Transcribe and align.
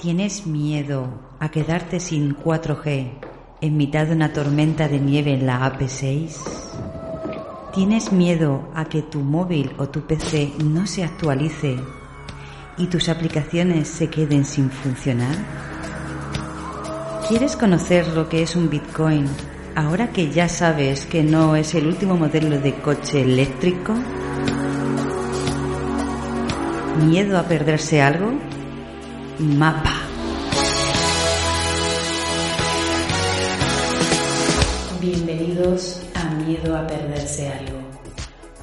¿Tienes 0.00 0.46
miedo 0.46 1.08
a 1.40 1.50
quedarte 1.50 1.98
sin 1.98 2.36
4G 2.36 3.10
en 3.60 3.76
mitad 3.76 4.06
de 4.06 4.12
una 4.12 4.32
tormenta 4.32 4.86
de 4.86 5.00
nieve 5.00 5.34
en 5.34 5.44
la 5.44 5.60
AP6? 5.60 6.36
¿Tienes 7.74 8.12
miedo 8.12 8.68
a 8.76 8.84
que 8.84 9.02
tu 9.02 9.18
móvil 9.18 9.72
o 9.76 9.88
tu 9.88 10.02
PC 10.02 10.52
no 10.62 10.86
se 10.86 11.02
actualice 11.02 11.78
y 12.76 12.86
tus 12.86 13.08
aplicaciones 13.08 13.88
se 13.88 14.08
queden 14.08 14.44
sin 14.44 14.70
funcionar? 14.70 15.34
¿Quieres 17.28 17.56
conocer 17.56 18.06
lo 18.06 18.28
que 18.28 18.44
es 18.44 18.54
un 18.54 18.70
Bitcoin 18.70 19.26
ahora 19.74 20.12
que 20.12 20.30
ya 20.30 20.48
sabes 20.48 21.06
que 21.06 21.24
no 21.24 21.56
es 21.56 21.74
el 21.74 21.88
último 21.88 22.16
modelo 22.16 22.60
de 22.60 22.72
coche 22.76 23.22
eléctrico? 23.22 23.94
¿Miedo 27.04 27.36
a 27.36 27.42
perderse 27.42 28.00
algo? 28.00 28.57
Mapa. 29.38 29.94
Bienvenidos 35.00 36.02
a 36.14 36.34
Miedo 36.34 36.76
a 36.76 36.84
Perderse 36.84 37.48
Algo. 37.48 37.78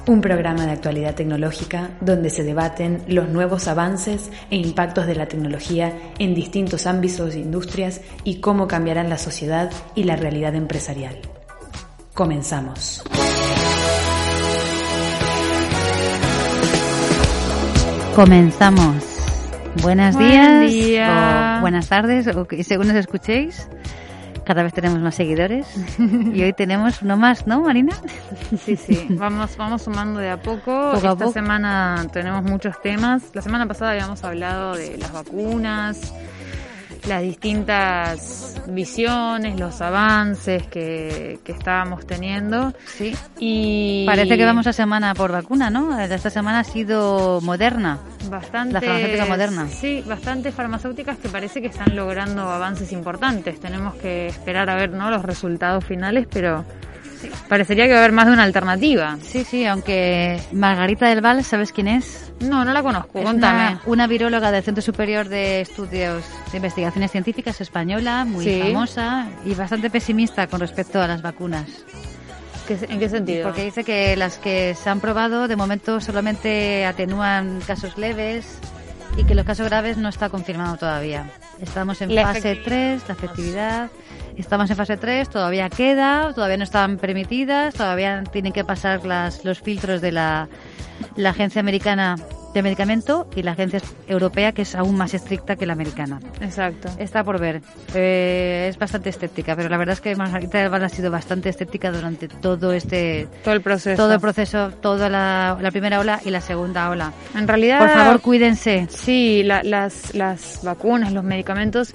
Un 0.06 0.20
programa 0.20 0.66
de 0.66 0.72
actualidad 0.72 1.14
tecnológica 1.14 1.92
donde 2.02 2.28
se 2.28 2.42
debaten 2.42 3.02
los 3.08 3.28
nuevos 3.30 3.68
avances 3.68 4.30
e 4.50 4.56
impactos 4.56 5.06
de 5.06 5.14
la 5.14 5.28
tecnología 5.28 5.94
en 6.18 6.34
distintos 6.34 6.86
ámbitos 6.86 7.34
e 7.34 7.38
industrias 7.38 8.02
y 8.22 8.40
cómo 8.40 8.68
cambiarán 8.68 9.08
la 9.08 9.18
sociedad 9.18 9.70
y 9.94 10.04
la 10.04 10.16
realidad 10.16 10.54
empresarial. 10.54 11.16
Comenzamos. 12.12 13.02
Comenzamos. 18.14 19.15
Buenos 19.82 20.14
Buen 20.14 20.28
días, 20.28 20.70
día. 20.70 21.56
o 21.58 21.60
buenas 21.60 21.88
tardes, 21.88 22.26
o 22.28 22.46
según 22.62 22.88
nos 22.88 22.96
escuchéis. 22.96 23.68
Cada 24.44 24.62
vez 24.62 24.72
tenemos 24.72 25.00
más 25.00 25.16
seguidores 25.16 25.66
y 25.98 26.40
hoy 26.42 26.52
tenemos 26.52 27.02
uno 27.02 27.16
más, 27.16 27.48
¿no, 27.48 27.62
Marina? 27.62 27.94
Sí, 28.64 28.76
sí, 28.76 29.06
vamos, 29.10 29.56
vamos 29.56 29.82
sumando 29.82 30.20
de 30.20 30.30
a 30.30 30.36
poco. 30.40 30.60
Poco 30.66 30.92
a 30.92 30.96
Esta 30.96 31.16
poco. 31.16 31.32
semana 31.32 32.06
tenemos 32.12 32.44
muchos 32.44 32.80
temas. 32.80 33.24
La 33.34 33.42
semana 33.42 33.66
pasada 33.66 33.90
habíamos 33.92 34.22
hablado 34.22 34.76
de 34.76 34.98
las 34.98 35.12
vacunas, 35.12 36.14
las 37.06 37.22
distintas 37.22 38.60
visiones, 38.68 39.58
los 39.58 39.80
avances 39.80 40.66
que, 40.66 41.38
que 41.44 41.52
estábamos 41.52 42.06
teniendo. 42.06 42.72
Sí. 42.86 43.14
Y 43.38 44.04
Parece 44.06 44.36
que 44.36 44.44
vamos 44.44 44.66
a 44.66 44.72
semana 44.72 45.14
por 45.14 45.32
vacuna, 45.32 45.70
¿no? 45.70 45.98
Esta 45.98 46.30
semana 46.30 46.60
ha 46.60 46.64
sido 46.64 47.40
moderna. 47.42 47.98
bastante 48.30 48.74
la 48.74 48.80
farmacéutica 48.80 49.26
moderna. 49.26 49.68
Sí, 49.68 50.02
bastantes 50.06 50.54
farmacéuticas 50.54 51.18
que 51.18 51.28
parece 51.28 51.60
que 51.60 51.68
están 51.68 51.94
logrando 51.94 52.42
avances 52.42 52.92
importantes. 52.92 53.60
Tenemos 53.60 53.94
que 53.94 54.26
esperar 54.26 54.68
a 54.70 54.74
ver 54.74 54.90
¿no? 54.90 55.10
los 55.10 55.22
resultados 55.22 55.84
finales, 55.84 56.26
pero 56.30 56.64
parecería 57.48 57.84
que 57.86 57.92
va 57.92 57.98
a 57.98 58.00
haber 58.00 58.12
más 58.12 58.26
de 58.26 58.32
una 58.32 58.42
alternativa. 58.42 59.16
Sí, 59.22 59.44
sí, 59.44 59.64
aunque 59.66 60.40
Margarita 60.52 61.08
del 61.08 61.20
Val, 61.20 61.42
¿sabes 61.44 61.72
quién 61.72 61.88
es? 61.88 62.32
No, 62.40 62.64
no 62.64 62.72
la 62.72 62.82
conozco, 62.82 63.18
Es 63.18 63.24
contame. 63.24 63.58
una, 63.72 63.80
una 63.86 64.06
viróloga 64.06 64.50
del 64.50 64.62
Centro 64.62 64.82
Superior 64.82 65.28
de 65.28 65.60
Estudios 65.62 66.24
de 66.50 66.56
Investigaciones 66.58 67.10
Científicas 67.10 67.60
española, 67.60 68.24
muy 68.24 68.44
Sí. 68.44 68.60
famosa 68.62 69.26
y 69.44 69.54
bastante 69.54 69.88
pesimista 69.90 70.46
con 70.46 70.60
respecto 70.60 71.00
a 71.00 71.06
las 71.08 71.22
vacunas. 71.22 71.66
¿Qué- 72.68 72.78
¿En 72.88 72.98
qué 72.98 73.08
sentido? 73.08 73.44
Porque 73.44 73.64
dice 73.64 73.84
que 73.84 74.16
las 74.16 74.38
que 74.38 74.74
se 74.74 74.90
han 74.90 75.00
probado 75.00 75.46
de 75.48 75.54
momento 75.56 76.00
solamente 76.00 76.84
atenúan 76.84 77.60
casos 77.66 77.96
leves 77.96 78.58
y 79.16 79.24
que 79.24 79.34
los 79.36 79.46
casos 79.46 79.66
graves 79.68 79.96
no 79.96 80.08
está 80.08 80.28
confirmado 80.28 80.76
todavía. 80.76 81.30
Estamos 81.62 82.02
en 82.02 82.14
La 82.14 82.22
fase 82.24 82.38
efectividad. 82.52 82.98
3, 82.98 83.02
la 83.08 83.14
efectividad. 83.14 83.90
Estamos 84.36 84.68
en 84.70 84.76
fase 84.76 84.96
3, 84.96 85.28
todavía 85.30 85.68
queda, 85.70 86.32
todavía 86.34 86.56
no 86.58 86.64
están 86.64 86.98
permitidas, 86.98 87.74
todavía 87.74 88.22
tienen 88.32 88.52
que 88.52 88.64
pasar 88.64 89.04
las, 89.06 89.44
los 89.44 89.60
filtros 89.60 90.00
de 90.00 90.12
la, 90.12 90.48
la 91.16 91.30
Agencia 91.30 91.60
Americana 91.60 92.16
de 92.52 92.62
Medicamento 92.62 93.28
y 93.34 93.42
la 93.42 93.52
Agencia 93.52 93.80
Europea, 94.08 94.52
que 94.52 94.62
es 94.62 94.74
aún 94.74 94.96
más 94.96 95.12
estricta 95.14 95.56
que 95.56 95.66
la 95.66 95.72
americana. 95.74 96.20
Exacto. 96.40 96.88
Está 96.98 97.22
por 97.24 97.38
ver. 97.40 97.60
Eh, 97.94 98.66
es 98.70 98.78
bastante 98.78 99.08
escéptica, 99.10 99.56
pero 99.56 99.68
la 99.68 99.76
verdad 99.78 99.94
es 99.94 100.00
que 100.00 100.14
Margarita 100.16 100.58
del 100.58 100.68
Val 100.70 100.84
ha 100.84 100.88
sido 100.88 101.10
bastante 101.10 101.48
escéptica 101.50 101.90
durante 101.90 102.28
todo 102.28 102.72
este 102.72 103.28
Todo 103.44 103.54
el 103.54 103.60
proceso. 103.62 104.02
todo 104.02 104.14
el 104.14 104.20
proceso, 104.20 104.70
toda 104.80 105.08
la, 105.08 105.58
la 105.60 105.70
primera 105.70 105.98
ola 106.00 106.20
y 106.24 106.30
la 106.30 106.40
segunda 106.40 106.88
ola. 106.90 107.12
En 107.34 107.48
realidad, 107.48 107.78
Por 107.78 107.90
favor, 107.90 108.20
cuídense. 108.20 108.86
sí, 108.90 109.42
la- 109.44 109.62
las, 109.62 110.14
las 110.14 110.60
vacunas, 110.62 111.12
los 111.12 111.24
medicamentos, 111.24 111.94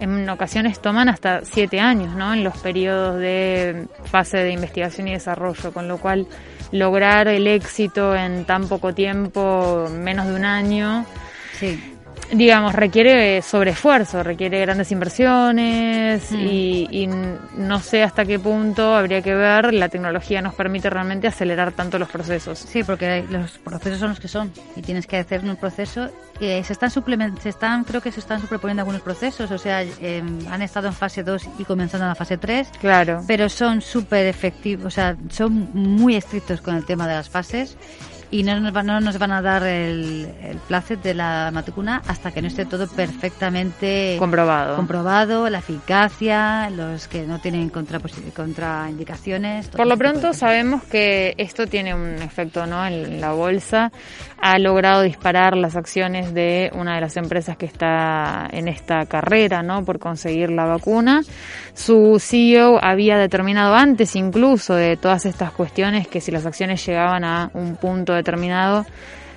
en 0.00 0.28
ocasiones 0.28 0.80
toman 0.80 1.08
hasta 1.08 1.44
siete 1.44 1.78
años, 1.78 2.14
¿no? 2.16 2.32
En 2.32 2.42
los 2.42 2.56
periodos 2.58 3.18
de 3.20 3.86
fase 4.04 4.38
de 4.38 4.52
investigación 4.52 5.08
y 5.08 5.12
desarrollo, 5.12 5.72
con 5.72 5.86
lo 5.86 5.98
cual 5.98 6.26
lograr 6.72 7.28
el 7.28 7.46
éxito 7.46 8.16
en 8.16 8.44
tan 8.44 8.68
poco 8.68 8.94
tiempo, 8.94 9.88
menos 9.90 10.26
de 10.26 10.34
un 10.34 10.44
año, 10.44 11.06
Sí. 11.60 11.89
Digamos, 12.32 12.74
requiere 12.74 13.42
sobreesfuerzo, 13.42 14.22
requiere 14.22 14.60
grandes 14.60 14.90
inversiones 14.92 16.30
Mm. 16.32 16.36
y, 16.36 16.88
y 16.90 17.06
no 17.56 17.80
sé 17.80 18.02
hasta 18.02 18.24
qué 18.24 18.38
punto 18.38 18.94
habría 18.94 19.22
que 19.22 19.34
ver, 19.34 19.72
la 19.74 19.88
tecnología 19.88 20.42
nos 20.42 20.54
permite 20.54 20.90
realmente 20.90 21.26
acelerar 21.28 21.72
tanto 21.72 21.98
los 21.98 22.08
procesos. 22.08 22.58
Sí, 22.58 22.82
porque 22.84 23.24
los 23.30 23.58
procesos 23.58 23.98
son 23.98 24.10
los 24.10 24.20
que 24.20 24.28
son 24.28 24.52
y 24.76 24.82
tienes 24.82 25.06
que 25.06 25.16
hacer 25.18 25.40
un 25.44 25.56
proceso. 25.56 26.08
eh, 26.40 26.62
se 26.64 26.72
están 26.72 26.90
se 26.90 27.48
están, 27.50 27.84
creo 27.84 28.00
que 28.00 28.10
se 28.10 28.20
están 28.20 28.40
superponiendo 28.40 28.80
algunos 28.80 29.02
procesos, 29.02 29.50
o 29.50 29.58
sea, 29.58 29.82
eh, 29.82 30.22
han 30.50 30.62
estado 30.62 30.86
en 30.88 30.94
fase 30.94 31.22
2 31.22 31.46
y 31.58 31.64
comenzando 31.64 32.04
en 32.06 32.08
la 32.08 32.14
fase 32.14 32.38
3, 32.38 32.68
Claro. 32.80 33.22
pero 33.26 33.48
son 33.50 33.82
súper 33.82 34.24
efectivos, 34.26 34.86
o 34.86 34.90
sea, 34.90 35.16
son 35.28 35.68
muy 35.74 36.16
estrictos 36.16 36.62
con 36.62 36.76
el 36.76 36.86
tema 36.86 37.06
de 37.06 37.14
las 37.14 37.28
fases 37.28 37.76
y 38.30 38.42
no 38.44 38.58
nos, 38.60 38.72
van, 38.72 38.86
no 38.86 39.00
nos 39.00 39.18
van 39.18 39.32
a 39.32 39.42
dar 39.42 39.64
el, 39.64 40.28
el 40.42 40.58
placet 40.58 41.02
de 41.02 41.14
la 41.14 41.50
matrícula 41.52 42.00
hasta 42.06 42.30
que 42.30 42.40
no 42.40 42.48
esté 42.48 42.64
todo 42.64 42.86
perfectamente 42.88 44.16
Comprobado. 44.18 44.76
comprobado, 44.76 45.50
la 45.50 45.58
eficacia, 45.58 46.70
los 46.70 47.08
que 47.08 47.26
no 47.26 47.40
tienen 47.40 47.70
contraindicaciones. 47.70 49.68
Por 49.68 49.86
lo 49.86 49.94
de 49.94 49.98
pronto 49.98 50.32
sabemos 50.32 50.84
que 50.84 51.34
esto 51.38 51.66
tiene 51.66 51.94
un 51.94 52.22
efecto 52.22 52.66
¿no? 52.66 52.86
en 52.86 53.20
la 53.20 53.32
bolsa. 53.32 53.90
Ha 54.40 54.58
logrado 54.58 55.02
disparar 55.02 55.56
las 55.56 55.76
acciones 55.76 56.32
de 56.32 56.70
una 56.74 56.94
de 56.94 57.00
las 57.00 57.16
empresas 57.16 57.56
que 57.56 57.66
está 57.66 58.48
en 58.50 58.68
esta 58.68 59.06
carrera 59.06 59.62
¿no? 59.62 59.84
por 59.84 59.98
conseguir 59.98 60.50
la 60.50 60.64
vacuna. 60.64 61.22
Su 61.74 62.18
CEO 62.20 62.78
había 62.82 63.18
determinado 63.18 63.74
antes 63.74 64.16
incluso 64.16 64.74
de 64.74 64.96
todas 64.96 65.26
estas 65.26 65.52
cuestiones 65.52 66.08
que 66.08 66.20
si 66.20 66.30
las 66.30 66.46
acciones 66.46 66.84
llegaban 66.86 67.24
a 67.24 67.50
un 67.54 67.76
punto 67.76 68.19
determinado 68.20 68.86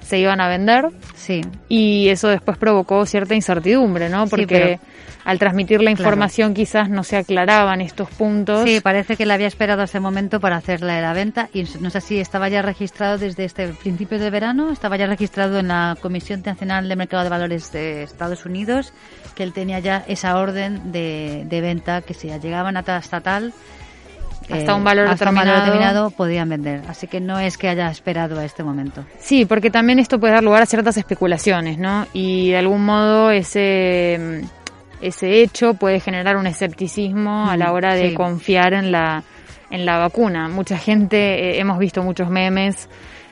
se 0.02 0.20
iban 0.20 0.42
a 0.42 0.50
vender 0.50 0.90
Sí, 1.16 1.42
y 1.70 2.10
eso 2.10 2.28
después 2.28 2.58
provocó 2.58 3.06
cierta 3.06 3.36
incertidumbre, 3.36 4.10
¿no? 4.10 4.26
Sí, 4.26 4.30
Porque 4.32 4.46
pero- 4.48 4.80
al 5.24 5.40
transmitir 5.40 5.80
la 5.82 5.92
Claro. 5.92 6.02
información 6.04 6.54
quizás 6.54 6.90
no 6.90 7.06
se 7.06 7.16
aclaraban 7.16 7.80
estos 7.80 8.10
puntos. 8.10 8.66
sí, 8.68 8.82
parece 8.82 9.16
que 9.16 9.26
le 9.26 9.32
había 9.34 9.48
esperado 9.48 9.82
ese 9.84 10.02
momento 10.02 10.42
para 10.42 10.58
hacerle 10.58 11.00
la 11.02 11.14
venta 11.14 11.48
y 11.54 11.64
no 11.80 11.90
sé 11.90 12.02
si 12.02 12.20
estaba 12.20 12.50
ya 12.50 12.62
registrado 12.62 13.18
desde 13.18 13.46
este 13.46 13.70
principio 13.70 14.20
de 14.20 14.30
verano, 14.30 14.70
estaba 14.74 14.98
ya 14.98 15.06
registrado 15.08 15.60
en 15.60 15.70
la 15.70 15.96
Comisión 16.02 16.44
Nacional 16.46 16.90
de 16.90 16.96
Mercado 16.98 17.24
de 17.24 17.30
Valores 17.30 17.72
de 17.72 18.04
Estados 18.04 18.46
Unidos, 18.46 18.92
que 19.36 19.44
él 19.44 19.54
tenía 19.54 19.80
ya 19.80 20.04
esa 20.10 20.36
orden 20.36 20.92
de, 20.92 21.44
de 21.48 21.62
venta 21.62 22.02
que 22.02 22.14
si 22.14 22.28
llegaban 22.28 22.76
hasta, 22.76 22.98
hasta 22.98 23.22
tal 23.22 23.48
eh, 23.48 23.54
Hasta 24.50 24.76
un 24.76 24.84
valor 24.84 25.08
hasta 25.08 25.30
un 25.30 25.36
valor 25.36 25.60
determinado. 25.60 26.12
podían 26.12 26.50
vender. 26.50 26.82
Así 26.88 27.08
que 27.08 27.20
no 27.20 27.40
es 27.40 27.58
que 27.58 27.70
haya 27.70 27.90
esperado 27.90 28.40
a 28.40 28.46
este 28.46 28.64
momento. 28.64 29.06
Sí, 29.20 29.46
porque 29.46 29.70
también 29.70 30.00
esto 30.00 30.20
puede 30.20 30.34
dar 30.34 30.44
lugar 30.44 30.64
a 30.64 30.66
ciertas 30.66 30.98
especulaciones, 30.98 31.78
¿no? 31.78 32.08
Y 32.14 32.52
de 32.52 32.58
algún 32.58 32.86
modo 32.86 33.32
ese, 33.32 34.42
ese 35.02 35.42
hecho 35.42 35.76
puede 35.76 36.00
generar 36.00 36.38
un 36.38 36.48
escepticismo 36.48 37.50
a 37.50 37.58
la 37.58 37.72
hora 37.72 37.96
de 37.96 38.10
sí. 38.10 38.16
confiar 38.16 38.74
en 38.74 38.92
la 38.92 39.24
en 39.70 39.86
la 39.86 39.98
vacuna. 39.98 40.50
Mucha 40.50 40.78
gente, 40.78 41.18
eh, 41.18 41.60
hemos 41.60 41.80
visto 41.80 42.04
muchos 42.04 42.30
memes 42.30 42.88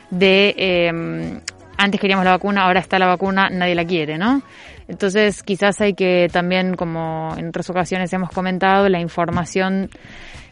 de 0.09 0.55
eh, 0.57 1.39
antes 1.81 1.99
queríamos 1.99 2.25
la 2.25 2.31
vacuna, 2.31 2.63
ahora 2.63 2.79
está 2.79 2.99
la 2.99 3.07
vacuna, 3.07 3.49
nadie 3.49 3.75
la 3.75 3.85
quiere, 3.85 4.17
¿no? 4.17 4.41
Entonces 4.87 5.41
quizás 5.41 5.81
hay 5.81 5.93
que 5.93 6.27
también, 6.31 6.75
como 6.75 7.33
en 7.37 7.47
otras 7.47 7.69
ocasiones 7.69 8.11
hemos 8.13 8.29
comentado, 8.29 8.87
la 8.89 8.99
información 8.99 9.89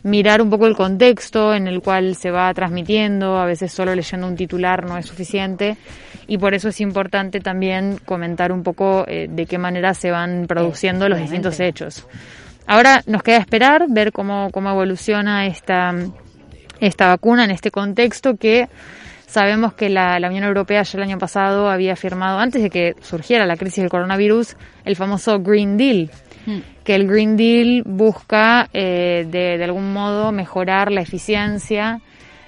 mirar 0.04 0.42
un 0.42 0.50
poco 0.50 0.68
el 0.68 0.75
contexto 0.75 1.54
en 1.54 1.68
el 1.68 1.81
cual 1.81 2.16
se 2.16 2.31
va 2.31 2.54
transmitiendo, 2.54 3.38
a 3.38 3.46
veces 3.46 3.72
solo 3.72 3.94
leyendo 3.96 4.28
un 4.28 4.36
titular 4.36 4.86
no 4.86 4.98
es 4.98 5.06
suficiente 5.06 5.78
y 6.28 6.38
por 6.38 6.54
eso 6.54 6.69
es 6.69 6.80
importante 6.80 7.40
también 7.40 8.00
comentar 8.06 8.51
un 8.51 8.63
poco 8.63 9.06
eh, 9.07 9.28
de 9.30 9.46
qué 9.46 9.57
manera 9.57 9.94
se 9.94 10.12
van 10.12 10.46
produciendo 10.48 11.10
los 11.10 11.19
distintos 11.19 11.60
hechos. 11.60 12.07
Ahora 12.68 13.01
nos 13.07 13.24
queda 13.24 13.38
esperar, 13.38 13.88
ver 13.90 14.12
cómo, 14.12 14.51
cómo 14.51 14.69
evoluciona 14.69 15.48
esta, 15.48 15.94
esta 16.80 17.07
vacuna 17.07 17.44
en 17.44 17.52
este 17.52 17.72
contexto 17.72 18.38
que 18.38 18.69
sabemos 19.30 19.74
que 19.74 19.90
la, 19.90 20.20
la, 20.20 20.28
Unión 20.28 20.44
Europea 20.44 20.81
ya 20.81 20.98
el 20.98 21.04
año 21.04 21.18
pasado 21.18 21.70
había 21.70 21.96
firmado, 21.96 22.40
antes 22.40 22.62
de 22.64 22.70
que 22.70 22.96
surgiera 23.02 23.46
la 23.46 23.58
crisis 23.58 23.84
del 23.84 23.90
coronavirus, 23.90 24.58
el 24.86 24.96
famoso 24.96 25.40
Green 25.40 25.78
Deal, 25.78 26.10
hmm. 26.46 26.60
que 26.84 26.96
el 26.96 27.08
Green 27.08 27.38
Deal 27.38 27.84
busca 27.86 28.68
eh, 28.74 29.26
de, 29.30 29.58
de 29.58 29.64
algún 29.64 29.94
modo 29.94 30.31
mejorar 30.31 30.92
la 30.92 31.02
eficiencia 31.02 32.02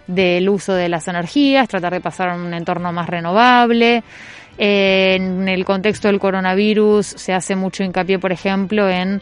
del 0.08 0.50
uso 0.50 0.74
de 0.74 0.90
las 0.90 1.08
energías, 1.08 1.70
tratar 1.70 1.94
de 1.94 2.02
pasar 2.02 2.30
a 2.30 2.36
un 2.36 2.54
entorno 2.54 2.92
más 2.92 3.08
renovable. 3.08 4.04
Eh, 4.58 5.16
en 5.16 5.48
el 5.48 5.64
contexto 5.64 6.08
del 6.08 6.20
coronavirus 6.20 7.06
se 7.06 7.34
hace 7.34 7.56
mucho 7.56 7.84
hincapié, 7.84 8.20
por 8.20 8.32
ejemplo, 8.32 8.90
en 8.90 9.22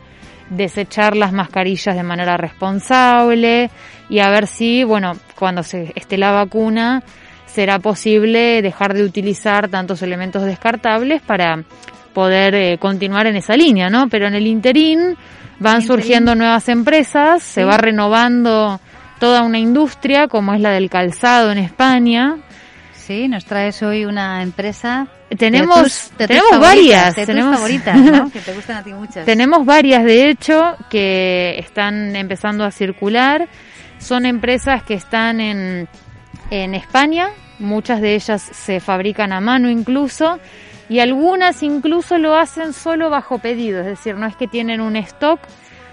desechar 0.50 1.16
las 1.16 1.32
mascarillas 1.32 1.96
de 1.96 2.04
manera 2.04 2.36
responsable 2.38 3.70
y 4.10 4.20
a 4.20 4.30
ver 4.32 4.48
si, 4.48 4.84
bueno, 4.84 5.14
cuando 5.38 5.62
se 5.62 5.92
esté 5.96 6.18
la 6.18 6.32
vacuna, 6.32 7.04
será 7.54 7.80
posible 7.80 8.62
dejar 8.62 8.94
de 8.94 9.04
utilizar 9.04 9.70
tantos 9.70 10.02
elementos 10.02 10.44
descartables 10.44 11.22
para 11.22 11.64
poder 12.14 12.56
eh, 12.56 12.78
continuar 12.80 13.28
en 13.28 13.36
esa 13.36 13.56
línea, 13.56 13.90
¿no? 13.90 14.10
Pero 14.10 14.28
en 14.28 14.36
el 14.36 14.48
interín 14.48 15.18
van 15.60 15.82
surgiendo 15.82 16.36
nuevas 16.36 16.70
empresas, 16.70 17.44
se 17.44 17.64
va 17.64 17.78
renovando 17.78 18.80
toda 19.20 19.44
una 19.44 19.60
industria 19.60 20.28
como 20.28 20.54
es 20.54 20.62
la 20.62 20.72
del 20.72 20.90
calzado 20.90 21.52
en 21.52 21.58
España. 21.58 22.38
Sí, 22.94 23.28
nos 23.28 23.46
traes 23.46 23.82
hoy 23.84 24.06
una 24.06 24.42
empresa 24.44 25.08
tenemos, 25.38 26.12
tenemos 26.18 26.60
varias, 26.60 27.14
tenemos 27.14 27.56
favoritas, 27.56 27.96
¿no? 27.98 28.32
que 28.34 28.40
te 28.40 28.54
gustan 28.54 28.78
a 28.78 28.84
ti 28.84 28.94
muchas. 28.94 29.26
Tenemos 29.26 29.64
varias, 29.64 30.04
de 30.04 30.30
hecho, 30.30 30.76
que 30.90 31.56
están 31.60 32.16
empezando 32.16 32.64
a 32.64 32.72
circular. 32.72 33.48
Son 34.00 34.26
empresas 34.26 34.82
que 34.84 34.96
están 34.96 35.40
en, 35.40 35.88
en 36.50 36.76
España, 36.76 37.30
muchas 37.60 38.02
de 38.02 38.16
ellas 38.16 38.42
se 38.42 38.80
fabrican 38.80 39.32
a 39.32 39.42
mano 39.42 39.70
incluso, 39.70 40.40
y 40.88 41.00
algunas 41.00 41.62
incluso 41.62 42.18
lo 42.18 42.36
hacen 42.36 42.74
solo 42.74 43.10
bajo 43.10 43.38
pedido, 43.38 43.82
es 43.82 43.86
decir, 43.86 44.16
no 44.16 44.26
es 44.26 44.36
que 44.36 44.48
tienen 44.48 44.82
un 44.82 44.96
stock, 44.96 45.40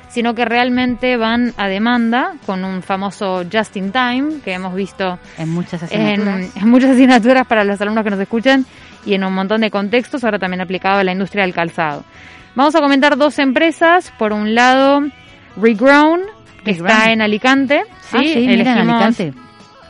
sino 0.09 0.35
que 0.35 0.45
realmente 0.45 1.17
van 1.17 1.53
a 1.57 1.69
demanda 1.69 2.35
con 2.47 2.65
un 2.65 2.83
famoso 2.83 3.45
just 3.53 3.77
in 3.77 3.93
time 3.93 4.41
que 4.45 4.55
hemos 4.55 4.75
visto 4.75 5.19
en 5.37 5.51
muchas 5.51 5.83
asignaturas, 5.83 6.57
en, 6.57 6.69
muchas 6.69 6.91
asignaturas 6.91 7.47
para 7.47 7.65
los 7.65 7.81
alumnos 7.81 8.05
que 8.05 8.11
nos 8.11 8.21
escuchan 8.21 8.65
y 9.05 9.15
en 9.15 9.25
un 9.25 9.35
montón 9.35 9.61
de 9.61 9.71
contextos, 9.71 10.25
ahora 10.25 10.39
también 10.39 10.61
aplicado 10.61 11.01
a 11.01 11.05
la 11.05 11.13
industria 11.13 11.43
del 11.43 11.53
calzado. 11.53 12.05
Vamos 12.55 12.75
a 12.75 12.81
comentar 12.81 13.19
dos 13.19 13.39
empresas, 13.39 14.13
por 14.19 14.33
un 14.33 14.55
lado 14.55 15.03
Regrown, 15.61 16.23
que 16.65 16.71
está 16.71 17.13
en 17.13 17.21
Alicante, 17.21 17.83
sí, 18.11 18.17
ah, 18.17 18.21
sí 18.23 18.45
en 18.45 18.51
Alicante. 18.51 19.46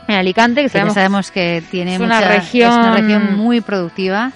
En 0.07 0.15
Alicante, 0.15 0.63
que 0.63 0.69
sabemos, 0.69 0.93
sabemos 0.93 1.31
que 1.31 1.63
tiene 1.69 1.99
una 1.99 2.21
región, 2.21 2.71
es 2.71 2.77
una 2.77 2.95
región 2.95 3.37
muy 3.37 3.61
productiva 3.61 4.31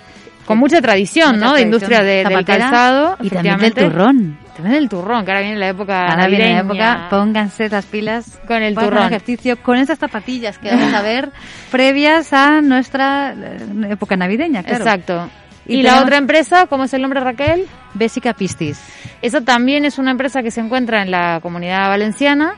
con 0.45 0.57
mucha 0.57 0.81
tradición, 0.81 1.39
¿no? 1.39 1.53
de 1.53 1.61
industria 1.61 2.01
de, 2.01 2.25
del 2.25 2.45
calzado. 2.45 3.15
Y 3.21 3.29
también 3.29 3.57
del 3.57 3.73
turrón. 3.73 4.37
También 4.53 4.75
del 4.75 4.89
turrón, 4.89 5.23
que 5.23 5.31
ahora 5.31 5.41
viene 5.41 5.57
la 5.57 5.69
época 5.69 6.07
Ahora 6.07 6.27
viene 6.27 6.53
la 6.53 6.59
época, 6.59 7.07
pónganse 7.09 7.69
las 7.69 7.85
pilas 7.85 8.39
con 8.45 8.61
el 8.61 8.75
turrón. 8.75 9.05
ejercicio 9.05 9.61
con 9.61 9.77
estas 9.77 9.99
zapatillas 9.99 10.57
que 10.57 10.69
vamos 10.69 10.93
a 10.93 11.01
ver 11.01 11.31
previas 11.71 12.33
a 12.33 12.61
nuestra 12.61 13.33
eh, 13.33 13.59
época 13.91 14.17
navideña, 14.17 14.63
claro. 14.63 14.83
Exacto. 14.83 15.29
Y, 15.65 15.83
la 15.83 16.01
otra 16.01 16.17
empresa, 16.17 16.65
¿cómo 16.67 16.83
es 16.83 16.93
el 16.93 17.01
nombre 17.01 17.21
Raquel? 17.21 17.67
Besica 17.93 18.33
Pistis. 18.33 18.81
Esa 19.21 19.41
también 19.41 19.85
es 19.85 19.99
una 19.99 20.11
empresa 20.11 20.43
que 20.43 20.51
se 20.51 20.59
encuentra 20.59 21.01
en 21.01 21.11
la 21.11 21.39
comunidad 21.39 21.87
valenciana, 21.87 22.55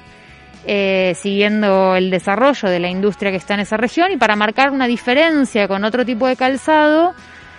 eh, 0.65 1.15
siguiendo 1.19 1.95
el 1.95 2.09
desarrollo 2.09 2.69
de 2.69 2.79
la 2.79 2.89
industria 2.89 3.31
que 3.31 3.37
está 3.37 3.53
en 3.55 3.61
esa 3.61 3.77
región 3.77 4.11
y 4.11 4.17
para 4.17 4.35
marcar 4.35 4.71
una 4.71 4.87
diferencia 4.87 5.67
con 5.67 5.83
otro 5.83 6.05
tipo 6.05 6.27
de 6.27 6.35
calzado, 6.35 7.13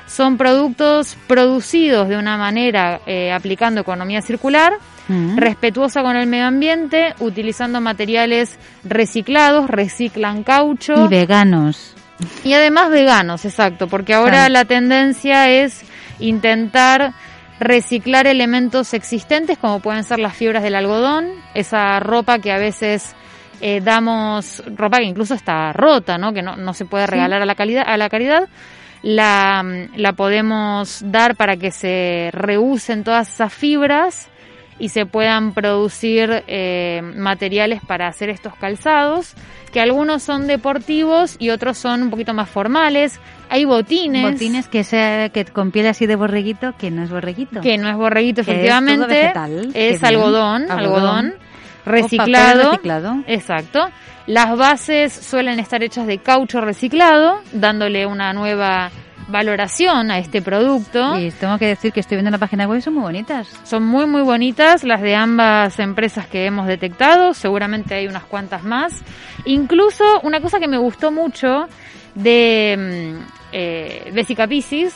son 0.06 0.37
productos 0.37 1.17
producidos 1.27 2.09
de 2.09 2.17
una 2.17 2.37
manera 2.37 3.01
eh, 3.06 3.33
aplicando 3.33 3.81
economía 3.81 4.23
circular, 4.23 4.75
respetuosa 5.37 6.03
con 6.03 6.17
el 6.17 6.27
medio 6.27 6.47
ambiente, 6.47 7.15
utilizando 7.21 7.81
materiales 7.81 8.59
reciclados, 8.85 9.69
reciclan 9.69 10.43
caucho. 10.45 11.05
Y 11.05 11.09
veganos. 11.09 11.95
Y 12.43 12.55
además 12.55 12.91
veganos, 12.91 13.45
exacto, 13.45 13.87
porque 13.87 14.15
ahora 14.15 14.49
la 14.49 14.65
tendencia 14.65 15.50
es 15.50 15.83
intentar 16.21 17.12
reciclar 17.64 18.26
elementos 18.26 18.94
existentes 18.94 19.58
como 19.58 19.81
pueden 19.81 20.05
ser 20.05 20.19
las 20.20 20.37
fibras 20.37 20.62
del 20.62 20.75
algodón, 20.75 21.32
esa 21.55 21.99
ropa 21.99 22.38
que 22.38 22.52
a 22.52 22.58
veces 22.58 23.16
eh, 23.61 23.81
damos, 23.82 24.62
ropa 24.76 24.99
que 24.99 25.05
incluso 25.05 25.34
está 25.34 25.72
rota, 25.72 26.19
¿no? 26.19 26.32
que 26.32 26.43
no, 26.43 26.56
no 26.56 26.75
se 26.75 26.84
puede 26.84 27.06
regalar 27.06 27.43
a 27.43 27.46
la 27.46 27.55
calidad, 27.55 27.84
a 27.87 27.96
la 27.96 28.08
caridad 28.08 28.49
la, 29.02 29.62
la 29.96 30.12
podemos 30.14 31.02
dar 31.05 31.37
para 31.37 31.56
que 31.56 31.70
se 31.70 32.31
reusen 32.32 33.05
todas 33.05 33.32
esas 33.32 33.52
fibras 33.52 34.28
y 34.79 34.88
se 34.88 35.06
puedan 35.06 35.53
producir 35.53 36.43
eh, 36.47 37.00
materiales 37.03 37.81
para 37.87 38.09
hacer 38.09 38.31
estos 38.31 38.55
calzados, 38.56 39.35
que 39.73 39.81
algunos 39.81 40.23
son 40.23 40.47
deportivos 40.47 41.37
y 41.38 41.50
otros 41.50 41.79
son 41.79 42.03
un 42.03 42.11
poquito 42.11 42.35
más 42.35 42.49
formales. 42.49 43.21
Hay 43.50 43.65
botines. 43.65 44.32
Botines 44.32 44.69
que 44.69 44.85
sea 44.85 45.29
que 45.29 45.44
con 45.44 45.71
piel 45.71 45.87
así 45.87 46.06
de 46.06 46.17
borreguito, 46.17 46.75
que 46.76 46.91
no 46.91 47.03
es 47.03 47.11
borreguito. 47.11 47.61
Que 47.61 47.79
no 47.79 47.88
es 47.88 47.97
borreguito, 47.97 48.41
efectivamente. 48.41 49.32
Es, 49.75 50.03
algodón, 50.03 50.71
algodón, 50.71 51.35
reciclado. 51.85 52.71
reciclado. 52.73 53.25
Exacto. 53.26 53.88
Las 54.26 54.56
bases 54.56 55.12
suelen 55.12 55.59
estar 55.59 55.82
hechas 55.82 56.06
de 56.06 56.19
caucho 56.19 56.61
reciclado, 56.62 57.40
dándole 57.52 58.07
una 58.07 58.33
nueva 58.33 58.90
valoración 59.28 60.11
a 60.11 60.19
este 60.19 60.43
producto. 60.43 61.19
Y 61.19 61.31
tengo 61.31 61.59
que 61.59 61.66
decir 61.66 61.93
que 61.93 62.00
estoy 62.00 62.16
viendo 62.16 62.31
la 62.31 62.38
página 62.38 62.66
web 62.66 62.78
y 62.78 62.83
son 62.83 62.95
muy 62.95 63.02
bonitas. 63.02 63.49
Son 63.64 63.85
muy 63.85 64.07
muy 64.07 64.23
bonitas 64.23 64.85
las 64.85 65.00
de 65.00 65.14
ambas 65.14 65.78
empresas 65.78 66.26
que 66.26 66.47
hemos 66.47 66.66
detectado, 66.66 67.35
seguramente 67.35 67.95
hay 67.95 68.07
unas 68.07 68.25
cuantas 68.25 68.64
más. 68.64 69.02
Incluso 69.45 70.04
una 70.23 70.40
cosa 70.40 70.59
que 70.61 70.69
me 70.69 70.78
gustó 70.78 71.11
mucho 71.11 71.66
de 72.14 73.14
mm, 73.16 73.26
eh, 73.52 74.11
Bessica 74.12 74.47
Piscis, 74.47 74.95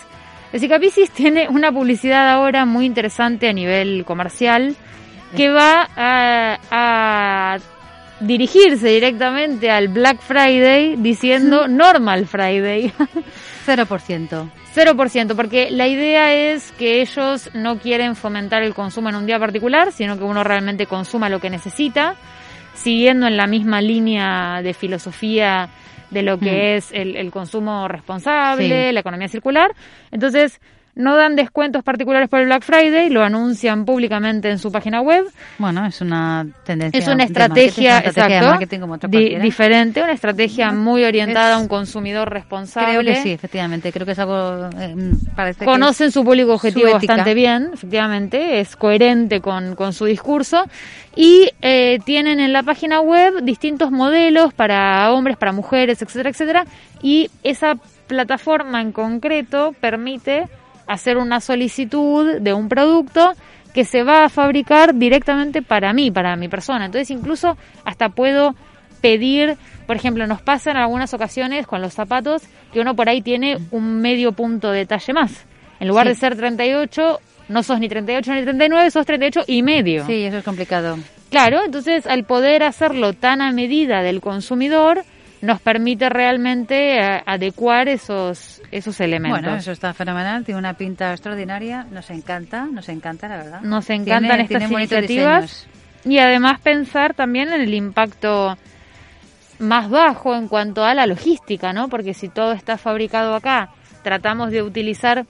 Bessica 0.52 0.78
Piscis 0.78 1.10
tiene 1.14 1.48
una 1.48 1.72
publicidad 1.72 2.30
ahora 2.30 2.64
muy 2.64 2.86
interesante 2.86 3.48
a 3.48 3.52
nivel 3.52 4.04
comercial 4.04 4.76
que 5.36 5.50
va 5.50 5.88
a 5.94 7.58
dirigirse 8.20 8.88
directamente 8.88 9.70
al 9.70 9.88
Black 9.88 10.20
Friday 10.20 10.96
diciendo 10.96 11.68
Normal 11.68 12.26
Friday. 12.26 12.92
0%. 13.68 14.50
0%, 14.74 15.36
porque 15.36 15.70
la 15.70 15.86
idea 15.86 16.32
es 16.32 16.72
que 16.72 17.02
ellos 17.02 17.50
no 17.54 17.78
quieren 17.78 18.16
fomentar 18.16 18.62
el 18.62 18.74
consumo 18.74 19.10
en 19.10 19.16
un 19.16 19.26
día 19.26 19.38
particular, 19.38 19.92
sino 19.92 20.16
que 20.16 20.24
uno 20.24 20.42
realmente 20.42 20.86
consuma 20.86 21.28
lo 21.28 21.40
que 21.40 21.50
necesita, 21.50 22.16
siguiendo 22.74 23.26
en 23.26 23.36
la 23.36 23.46
misma 23.46 23.82
línea 23.82 24.62
de 24.62 24.72
filosofía 24.72 25.68
de 26.10 26.22
lo 26.22 26.38
que 26.38 26.50
mm. 26.50 26.76
es 26.76 26.92
el, 26.92 27.30
consumo 27.30 27.86
responsable, 27.88 28.92
la 28.92 29.00
economía 29.00 29.28
circular. 29.28 29.74
Entonces, 30.10 30.60
no 30.98 31.16
dan 31.16 31.36
descuentos 31.36 31.84
particulares 31.84 32.28
por 32.28 32.40
el 32.40 32.46
Black 32.46 32.64
Friday, 32.64 33.08
lo 33.08 33.22
anuncian 33.22 33.84
públicamente 33.84 34.50
en 34.50 34.58
su 34.58 34.72
página 34.72 35.00
web. 35.00 35.24
Bueno, 35.58 35.86
es 35.86 36.00
una 36.00 36.44
tendencia. 36.64 36.98
Es 36.98 37.06
una 37.06 37.22
estrategia, 37.22 38.02
diferente, 39.40 40.02
una 40.02 40.12
estrategia 40.12 40.72
muy 40.72 41.04
orientada 41.04 41.54
a 41.54 41.58
un 41.58 41.68
consumidor 41.68 42.28
responsable. 42.28 43.00
Creo 43.00 43.14
que 43.14 43.22
sí, 43.22 43.30
efectivamente. 43.30 43.92
Creo 43.92 44.04
que 44.04 44.12
es 44.12 44.18
algo. 44.18 44.68
Eh, 44.76 45.12
parece 45.36 45.64
Conocen 45.64 46.10
su 46.10 46.24
público 46.24 46.54
objetivo 46.54 46.92
bastante 46.92 47.32
bien, 47.32 47.70
efectivamente. 47.72 48.58
Es 48.58 48.74
coherente 48.74 49.40
con, 49.40 49.76
con 49.76 49.92
su 49.92 50.04
discurso. 50.04 50.64
Y 51.14 51.48
eh, 51.62 52.00
tienen 52.04 52.40
en 52.40 52.52
la 52.52 52.64
página 52.64 53.00
web 53.00 53.42
distintos 53.42 53.92
modelos 53.92 54.52
para 54.52 55.12
hombres, 55.12 55.36
para 55.36 55.52
mujeres, 55.52 56.02
etcétera, 56.02 56.30
etcétera. 56.30 56.66
Y 57.02 57.30
esa 57.44 57.76
plataforma 58.08 58.80
en 58.80 58.90
concreto 58.90 59.74
permite 59.80 60.48
hacer 60.88 61.18
una 61.18 61.40
solicitud 61.40 62.40
de 62.40 62.52
un 62.52 62.68
producto 62.68 63.32
que 63.72 63.84
se 63.84 64.02
va 64.02 64.24
a 64.24 64.28
fabricar 64.28 64.94
directamente 64.94 65.62
para 65.62 65.92
mí, 65.92 66.10
para 66.10 66.34
mi 66.36 66.48
persona. 66.48 66.86
Entonces 66.86 67.10
incluso 67.10 67.56
hasta 67.84 68.08
puedo 68.08 68.54
pedir, 69.00 69.56
por 69.86 69.96
ejemplo, 69.96 70.26
nos 70.26 70.42
pasa 70.42 70.70
en 70.70 70.78
algunas 70.78 71.14
ocasiones 71.14 71.66
con 71.66 71.80
los 71.80 71.94
zapatos 71.94 72.42
que 72.72 72.80
uno 72.80 72.96
por 72.96 73.08
ahí 73.08 73.22
tiene 73.22 73.58
un 73.70 74.00
medio 74.00 74.32
punto 74.32 74.70
de 74.70 74.86
talle 74.86 75.12
más. 75.12 75.46
En 75.80 75.86
lugar 75.88 76.08
de 76.08 76.14
ser 76.14 76.34
38, 76.36 77.20
no 77.48 77.62
sos 77.62 77.78
ni 77.78 77.88
38 77.88 78.34
ni 78.34 78.42
39, 78.42 78.90
sos 78.90 79.06
38 79.06 79.44
y 79.46 79.62
medio. 79.62 80.06
Sí, 80.06 80.24
eso 80.24 80.38
es 80.38 80.44
complicado. 80.44 80.98
Claro, 81.30 81.62
entonces 81.64 82.06
al 82.06 82.24
poder 82.24 82.62
hacerlo 82.62 83.12
tan 83.12 83.42
a 83.42 83.52
medida 83.52 84.02
del 84.02 84.20
consumidor, 84.20 85.04
nos 85.40 85.60
permite 85.60 86.08
realmente 86.08 86.98
eh, 86.98 87.22
adecuar 87.24 87.88
esos 87.88 88.60
esos 88.70 89.00
elementos. 89.00 89.40
Bueno, 89.40 89.56
eso 89.56 89.72
está 89.72 89.94
fenomenal, 89.94 90.44
tiene 90.44 90.58
una 90.58 90.74
pinta 90.74 91.12
extraordinaria, 91.12 91.86
nos 91.90 92.10
encanta, 92.10 92.66
nos 92.66 92.88
encanta 92.88 93.28
la 93.28 93.36
verdad. 93.36 93.60
Nos 93.62 93.88
encantan 93.90 94.40
estas 94.40 94.70
iniciativas 94.70 95.68
y 96.04 96.18
además 96.18 96.60
pensar 96.60 97.14
también 97.14 97.52
en 97.52 97.60
el 97.60 97.74
impacto 97.74 98.56
más 99.58 99.90
bajo 99.90 100.34
en 100.34 100.48
cuanto 100.48 100.84
a 100.84 100.94
la 100.94 101.06
logística, 101.06 101.72
¿no? 101.72 101.88
Porque 101.88 102.14
si 102.14 102.28
todo 102.28 102.52
está 102.52 102.78
fabricado 102.78 103.34
acá, 103.34 103.70
tratamos 104.02 104.50
de 104.50 104.62
utilizar 104.62 105.26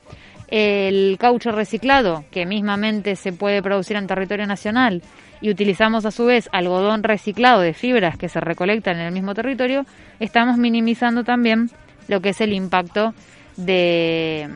el 0.49 1.17
caucho 1.19 1.53
reciclado, 1.53 2.25
que 2.31 2.47
mismamente 2.47 3.17
se 3.17 3.33
puede 3.33 3.63
producir 3.63 3.97
en 3.97 4.07
territorio 4.07 4.47
nacional, 4.47 5.03
y 5.41 5.51
utilizamos 5.51 6.05
a 6.05 6.11
su 6.11 6.25
vez 6.25 6.49
algodón 6.53 7.03
reciclado 7.03 7.61
de 7.61 7.75
fibras 7.75 8.17
que 8.17 8.29
se 8.29 8.41
recolectan 8.41 8.99
en 8.99 9.07
el 9.07 9.13
mismo 9.13 9.35
territorio, 9.35 9.87
estamos 10.21 10.59
minimizando 10.59 11.25
también 11.25 11.71
lo 12.09 12.21
que 12.21 12.31
es 12.31 12.41
el 12.41 12.53
impacto 12.53 13.15
de, 13.57 14.49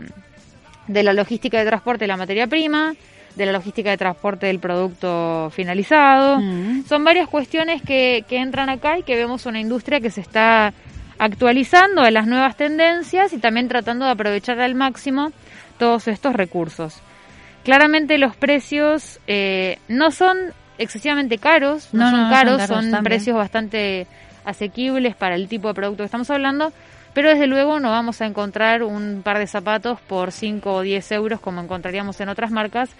de 0.89 1.03
la 1.03 1.13
logística 1.13 1.59
de 1.59 1.67
transporte 1.67 2.05
de 2.05 2.09
la 2.09 2.17
materia 2.17 2.47
prima, 2.47 2.95
de 3.37 3.47
la 3.47 3.53
logística 3.53 3.91
de 3.91 3.97
transporte 3.97 4.47
del 4.47 4.59
producto 4.59 5.51
finalizado. 5.51 6.39
Mm. 6.39 6.85
Son 6.85 7.05
varias 7.05 7.29
cuestiones 7.29 7.83
que, 7.83 8.25
que 8.29 8.39
entran 8.39 8.69
acá 8.69 8.99
y 8.99 9.03
que 9.03 9.17
vemos 9.17 9.47
una 9.47 9.61
industria 9.61 10.01
que 10.01 10.11
se 10.11 10.21
está 10.21 10.73
actualizando 11.19 12.03
a 12.03 12.11
las 12.11 12.27
nuevas 12.27 12.57
tendencias 12.57 13.33
y 13.33 13.39
también 13.39 13.69
tratando 13.69 14.05
de 14.05 14.11
aprovechar 14.11 14.61
al 14.61 14.75
máximo 14.75 15.33
todos 15.79 16.09
estos 16.09 16.35
recursos. 16.35 17.01
Claramente 17.65 18.19
los 18.19 18.35
precios 18.35 19.21
eh, 19.27 19.79
no 19.89 20.11
son 20.11 20.53
excesivamente 20.79 21.39
caros, 21.39 21.89
no, 21.93 22.11
son 22.11 22.31
caros, 22.31 22.63
son, 22.63 23.03
precios 23.03 23.37
bastante 23.37 24.07
asequibles 24.45 25.15
para 25.15 25.35
el 25.35 25.49
tipo 25.49 25.69
de 25.69 25.75
producto 25.75 26.03
que 26.03 26.07
estamos 26.07 26.31
hablando, 26.31 26.73
pero 27.15 27.29
desde 27.29 27.47
luego 27.47 27.79
no 27.81 27.91
vamos 27.91 28.21
a 28.21 28.27
encontrar 28.27 28.83
un 28.83 29.23
par 29.23 29.39
de 29.39 29.47
zapatos 29.47 30.01
por 30.01 30.33
5 30.33 30.73
o 30.73 30.81
10 30.83 31.13
euros 31.13 31.41
como 31.41 31.61
encontraríamos 31.61 32.21
en 32.21 32.29
otras 32.29 32.51
marcas, 32.51 32.91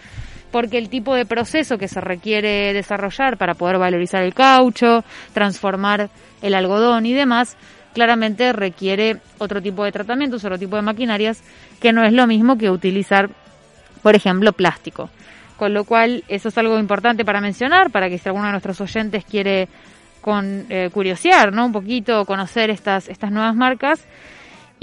porque 0.51 0.79
el 0.79 0.91
tipo 0.91 1.15
de 1.15 1.25
proceso 1.25 1.79
que 1.79 1.89
se 1.89 2.01
requiere 2.01 2.73
desarrollar 2.75 3.39
para 3.39 3.55
poder 3.55 3.79
valorizar 3.79 4.23
el 4.23 4.35
caucho, 4.35 5.03
transformar 5.33 6.11
el 6.43 6.55
algodón 6.55 7.07
y 7.07 7.15
demás, 7.15 7.57
claramente 7.95 8.53
requiere 8.53 9.19
otro 9.39 9.63
tipo 9.63 9.85
de 9.85 9.93
tratamientos, 9.93 10.45
otro 10.45 10.59
tipo 10.59 10.77
de 10.77 10.83
maquinarias, 10.83 11.43
que 11.81 11.93
no 11.93 12.05
es 12.05 12.13
lo 12.13 12.27
mismo 12.27 12.57
que 12.59 12.71
utilizar, 12.71 13.31
por 14.03 14.15
ejemplo, 14.15 14.53
plástico. 14.53 15.11
Con 15.57 15.75
lo 15.75 15.85
cual, 15.85 16.25
eso 16.29 16.49
es 16.49 16.59
algo 16.59 16.79
importante 16.79 17.25
para 17.25 17.41
mencionar, 17.41 17.91
para 17.91 18.09
que 18.09 18.19
si 18.19 18.29
alguno 18.29 18.47
de 18.47 18.53
nuestros 18.53 18.81
oyentes 18.81 19.25
quiere 19.25 19.69
con 20.21 20.67
eh, 20.69 20.91
curiosear, 20.93 21.53
¿no? 21.53 21.67
Un 21.67 21.73
poquito, 21.73 22.25
conocer 22.25 22.71
estas, 22.71 23.09
estas 23.09 23.31
nuevas 23.31 23.55
marcas. 23.55 24.05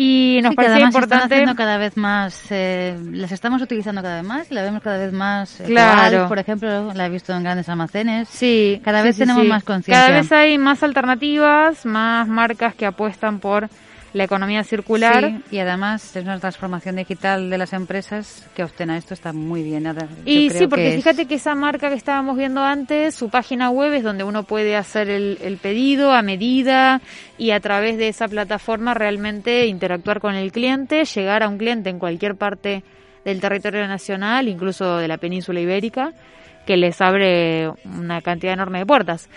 Y 0.02 0.40
nos 0.42 0.56
parece 0.56 0.80
importante. 0.80 1.40
Están 1.40 1.58
cada 1.58 1.78
vez 1.78 1.98
más, 1.98 2.46
eh, 2.52 2.98
las 3.12 3.34
estamos 3.34 3.62
utilizando 3.62 4.02
cada 4.02 4.22
vez 4.22 4.26
más, 4.26 4.50
la 4.50 4.62
vemos 4.62 4.82
cada 4.82 4.98
vez 4.98 5.12
más. 5.12 5.60
Eh, 5.60 5.66
claro. 5.66 6.30
por 6.30 6.40
ejemplo, 6.40 6.94
la 6.94 7.08
he 7.08 7.10
visto 7.10 7.34
en 7.34 7.44
grandes 7.44 7.68
almacenes. 7.68 8.30
Sí. 8.30 8.82
Cada 8.86 9.02
vez 9.02 9.18
tenemos 9.18 9.44
más 9.46 9.66
conciencia. 9.66 10.06
Cada 10.06 10.18
vez 10.18 10.32
hay 10.32 10.58
más 10.58 10.84
alternativas, 10.84 11.86
más 11.86 12.30
marcas 12.30 12.76
que 12.76 12.86
apuestan 12.86 13.40
por 13.40 13.70
la 14.14 14.24
economía 14.24 14.64
circular. 14.64 15.42
y 15.52 15.60
además 15.60 16.16
es 16.16 16.24
una 16.24 16.40
transformación 16.40 16.96
digital 16.96 17.50
de 17.50 17.58
las 17.58 17.74
empresas 17.74 18.48
que 18.56 18.64
obtenga 18.64 18.98
esto 18.98 19.14
está 19.14 19.34
muy 19.34 19.64
bien. 19.64 19.86
y 20.26 20.50
sí, 20.50 20.68
porque 20.68 20.94
fíjate 20.94 21.26
que 21.26 21.36
esa 21.36 21.56
marca 21.56 21.90
que 21.90 21.96
estábamos 21.96 22.38
viendo 22.38 22.62
antes, 22.62 23.16
su 23.16 23.30
página 23.30 23.70
web 23.70 23.94
es 23.94 24.04
donde 24.04 24.24
uno 24.24 24.44
puede 24.44 24.76
hacer 24.76 25.10
el, 25.10 25.38
el 25.42 25.58
pedido 25.58 26.12
a 26.12 26.22
medida 26.22 27.02
y 27.38 27.52
a 27.52 27.60
través 27.60 27.98
de 27.98 28.08
esa 28.08 28.28
plataforma 28.28 28.94
realmente 28.94 29.68
interactuar 29.68 30.20
con 30.20 30.36
el 30.36 30.52
cliente, 30.52 31.06
llegar 31.06 31.44
a 31.44 31.50
un 31.50 31.58
cliente 31.58 31.90
en 31.90 32.00
cualquier 32.00 32.36
parte 32.36 32.84
del 33.24 33.42
territorio 33.42 33.88
nacional, 33.88 34.48
incluso 34.48 34.98
de 34.98 35.08
la 35.08 35.18
península 35.18 35.60
ibérica, 35.60 36.14
que 36.66 36.78
les 36.78 37.00
abre 37.02 37.70
una 37.86 38.22
cantidad 38.22 38.54
enorme 38.54 38.80
de 38.80 38.86
puertas. 38.86 39.30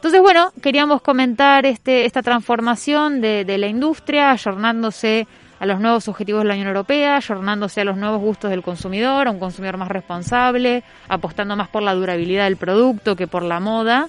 Entonces, 0.00 0.22
bueno, 0.22 0.50
queríamos 0.62 1.02
comentar 1.02 1.66
este, 1.66 2.06
esta 2.06 2.22
transformación 2.22 3.20
de, 3.20 3.44
de 3.44 3.58
la 3.58 3.66
industria, 3.66 4.30
ayornándose 4.30 5.26
a 5.58 5.66
los 5.66 5.78
nuevos 5.78 6.08
objetivos 6.08 6.42
de 6.42 6.48
la 6.48 6.54
Unión 6.54 6.68
Europea, 6.68 7.16
ayornándose 7.16 7.82
a 7.82 7.84
los 7.84 7.98
nuevos 7.98 8.18
gustos 8.18 8.50
del 8.50 8.62
consumidor, 8.62 9.28
a 9.28 9.30
un 9.30 9.38
consumidor 9.38 9.76
más 9.76 9.88
responsable, 9.88 10.82
apostando 11.06 11.54
más 11.54 11.68
por 11.68 11.82
la 11.82 11.94
durabilidad 11.94 12.44
del 12.44 12.56
producto 12.56 13.14
que 13.14 13.26
por 13.26 13.42
la 13.42 13.60
moda. 13.60 14.08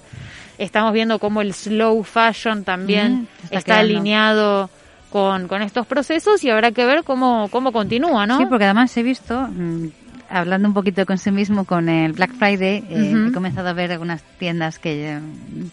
Estamos 0.57 0.93
viendo 0.93 1.19
cómo 1.19 1.41
el 1.41 1.53
slow 1.53 2.03
fashion 2.03 2.63
también 2.63 3.27
está, 3.50 3.79
alineado 3.79 4.69
con, 5.10 5.50
con, 5.50 5.62
estos 5.62 5.86
procesos 5.86 6.41
y 6.45 6.50
habrá 6.50 6.71
que 6.71 6.86
ver 6.86 7.03
cómo, 7.03 7.50
cómo 7.51 7.74
continúa, 7.74 8.25
¿no? 8.25 8.38
Sí, 8.38 8.45
porque 8.45 8.63
además 8.63 8.95
he 8.95 9.03
visto, 9.03 9.41
mm, 9.41 9.88
hablando 10.31 10.67
un 10.67 10.73
poquito 10.73 11.05
con 11.05 11.17
sí 11.17 11.31
mismo 11.31 11.65
con 11.65 11.89
el 11.89 12.13
Black 12.13 12.33
Friday, 12.33 12.83
eh, 12.89 13.27
he 13.27 13.31
comenzado 13.31 13.69
a 13.69 13.73
ver 13.73 13.91
algunas 13.91 14.23
tiendas 14.38 14.79
que 14.79 15.19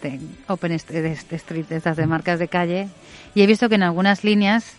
de 0.01 0.19
Open 0.47 0.73
Street, 0.73 1.71
estas 1.71 1.97
de 1.97 2.05
marcas 2.05 2.39
de 2.39 2.47
calle, 2.47 2.89
y 3.33 3.41
he 3.41 3.47
visto 3.47 3.69
que 3.69 3.75
en 3.75 3.83
algunas 3.83 4.23
líneas 4.23 4.75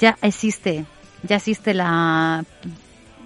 ya 0.00 0.16
existe, 0.22 0.84
ya 1.22 1.36
existe 1.36 1.74
la 1.74 2.44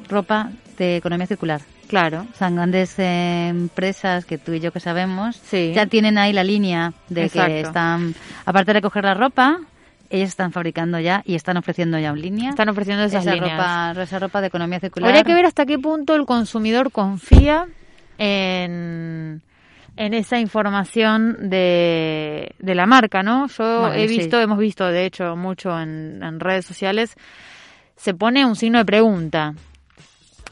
ropa 0.09 0.50
de 0.78 0.97
economía 0.97 1.26
circular. 1.26 1.62
Claro. 1.88 2.26
O 2.40 2.54
grandes 2.54 2.99
empresas 2.99 4.25
que 4.25 4.38
tú 4.38 4.54
y 4.54 4.61
yo 4.61 4.73
que 4.73 4.80
sabemos, 4.80 5.40
ya 5.50 5.87
tienen 5.87 6.16
ahí 6.16 6.32
la 6.32 6.42
línea 6.42 6.94
de 7.11 7.28
que 7.28 7.61
están, 7.61 8.14
aparte 8.47 8.71
de 8.71 8.80
recoger 8.80 9.04
la 9.04 9.12
ropa, 9.12 9.61
ellos 10.12 10.28
están 10.28 10.52
fabricando 10.52 11.00
ya 11.00 11.23
y 11.25 11.35
están 11.35 11.57
ofreciendo 11.57 11.99
ya 11.99 12.11
en 12.11 12.21
línea. 12.21 12.50
Están 12.50 12.69
ofreciendo 12.69 13.02
esas 13.04 13.25
esa 13.25 13.35
líneas. 13.35 13.57
Ropa, 13.57 14.02
esa 14.02 14.19
ropa 14.19 14.40
de 14.42 14.49
economía 14.49 14.78
circular. 14.78 15.09
Habría 15.09 15.25
que 15.25 15.35
ver 15.35 15.47
hasta 15.47 15.64
qué 15.64 15.78
punto 15.78 16.14
el 16.14 16.26
consumidor 16.26 16.92
confía 16.92 17.66
en, 18.19 19.40
en 19.97 20.14
esa 20.14 20.38
información 20.38 21.49
de, 21.49 22.54
de 22.59 22.75
la 22.75 22.85
marca, 22.85 23.23
¿no? 23.23 23.47
Yo 23.49 23.92
he 23.92 24.07
visto, 24.07 24.38
hemos 24.38 24.59
visto 24.59 24.87
de 24.87 25.07
hecho 25.07 25.35
mucho 25.35 25.81
en, 25.81 26.23
en, 26.23 26.40
redes 26.40 26.66
sociales, 26.66 27.16
se 27.97 28.12
pone 28.12 28.45
un 28.45 28.54
signo 28.54 28.78
de 28.78 28.85
pregunta 28.85 29.54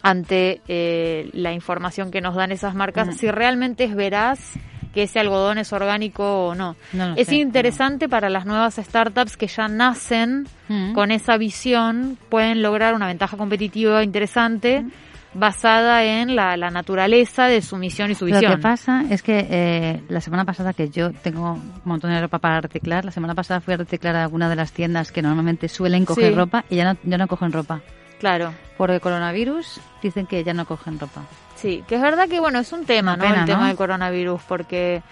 ante 0.02 0.62
eh, 0.68 1.28
la 1.34 1.52
información 1.52 2.10
que 2.10 2.22
nos 2.22 2.34
dan 2.34 2.50
esas 2.50 2.74
marcas, 2.74 3.14
si 3.14 3.30
realmente 3.30 3.84
es 3.84 3.94
veraz 3.94 4.54
que 4.92 5.04
ese 5.04 5.20
algodón 5.20 5.58
es 5.58 5.72
orgánico 5.72 6.48
o 6.48 6.54
no. 6.54 6.76
es 7.16 7.32
interesante 7.32 8.08
para 8.08 8.28
las 8.28 8.46
nuevas 8.46 8.76
startups 8.76 9.36
que 9.36 9.46
ya 9.46 9.68
nacen 9.68 10.46
mm. 10.68 10.92
con 10.92 11.10
esa 11.10 11.36
visión, 11.36 12.18
pueden 12.28 12.62
lograr 12.62 12.94
una 12.94 13.06
ventaja 13.06 13.36
competitiva 13.36 14.02
interesante. 14.02 14.82
Mm. 14.82 14.90
basada 15.32 16.02
en 16.02 16.34
la, 16.34 16.56
naturaleza 16.56 17.46
de 17.46 17.62
su 17.62 17.76
misión 17.76 18.10
y 18.10 18.16
su 18.16 18.24
visión. 18.24 18.50
Lo 18.50 18.56
que 18.56 18.62
pasa 18.62 19.04
es 19.08 19.22
que 19.22 19.46
eh, 19.48 20.02
la 20.08 20.20
semana 20.20 20.44
pasada, 20.44 20.72
que 20.72 20.88
yo 20.88 21.12
tengo 21.12 21.52
un 21.52 21.82
montón 21.84 22.10
de 22.10 22.20
ropa 22.20 22.40
para 22.40 22.60
reciclar, 22.60 23.04
la 23.04 23.12
semana 23.12 23.36
pasada 23.36 23.60
fui 23.60 23.74
a 23.74 23.76
reciclar 23.76 24.16
a 24.16 24.24
alguna 24.24 24.48
de 24.48 24.56
las 24.56 24.72
tiendas 24.72 25.12
que 25.12 25.22
normalmente 25.22 25.68
suelen 25.68 26.04
coger 26.04 26.34
ropa 26.34 26.64
y 26.68 26.74
ya 26.74 26.92
no, 26.92 26.98
ya 27.04 27.16
no 27.16 27.28
cogen 27.28 27.52
ropa. 27.52 27.80
Claro. 28.18 28.52
Por 28.76 28.90
el 28.90 29.00
coronavirus 29.00 29.80
dicen 30.02 30.26
que 30.26 30.44
ya 30.44 30.52
no 30.52 30.66
cogen 30.66 30.98
ropa. 30.98 31.22
Sí, 31.60 31.84
que 31.86 31.96
es 31.96 32.00
verdad 32.00 32.28
que 32.28 32.40
bueno, 32.40 32.58
es 32.58 32.72
un 32.72 32.86
tema, 32.86 33.16
¿no? 33.16 33.24
el 33.24 33.44
tema 33.44 33.68
del 33.68 33.76
coronavirus, 33.76 34.40
porque 34.48 35.02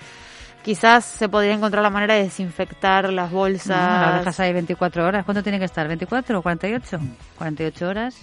quizás 0.62 1.05
se 1.05 1.28
podría 1.28 1.52
encontrar 1.52 1.83
la 1.83 1.90
manera 1.90 2.14
de 2.14 2.25
desinfectar 2.25 3.12
las 3.12 3.31
bolsas. 3.31 3.76
No, 3.76 4.07
las 4.07 4.19
dejas 4.21 4.40
ahí 4.40 4.52
24 4.52 5.07
horas. 5.07 5.25
¿Cuánto 5.25 5.43
tiene 5.43 5.59
que 5.59 5.67
estar? 5.67 5.88
¿24 5.88 6.37
o 6.37 6.43
48? 6.43 7.00
48 7.37 7.88
horas 7.88 8.17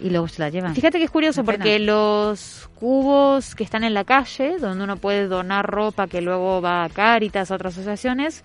y 0.00 0.10
luego 0.10 0.28
se 0.28 0.42
la 0.42 0.50
llevan. 0.50 0.74
Fíjate 0.74 0.98
que 0.98 1.04
es 1.04 1.10
curioso 1.10 1.44
porque 1.44 1.78
los 1.78 2.68
cubos 2.74 3.54
que 3.54 3.64
están 3.64 3.84
en 3.84 3.94
la 3.94 4.04
calle, 4.04 4.58
donde 4.58 4.84
uno 4.84 4.96
puede 4.96 5.28
donar 5.28 5.66
ropa 5.66 6.06
que 6.06 6.20
luego 6.20 6.60
va 6.60 6.84
a 6.84 6.88
Cáritas, 6.88 7.50
a 7.50 7.54
otras 7.54 7.74
asociaciones, 7.74 8.42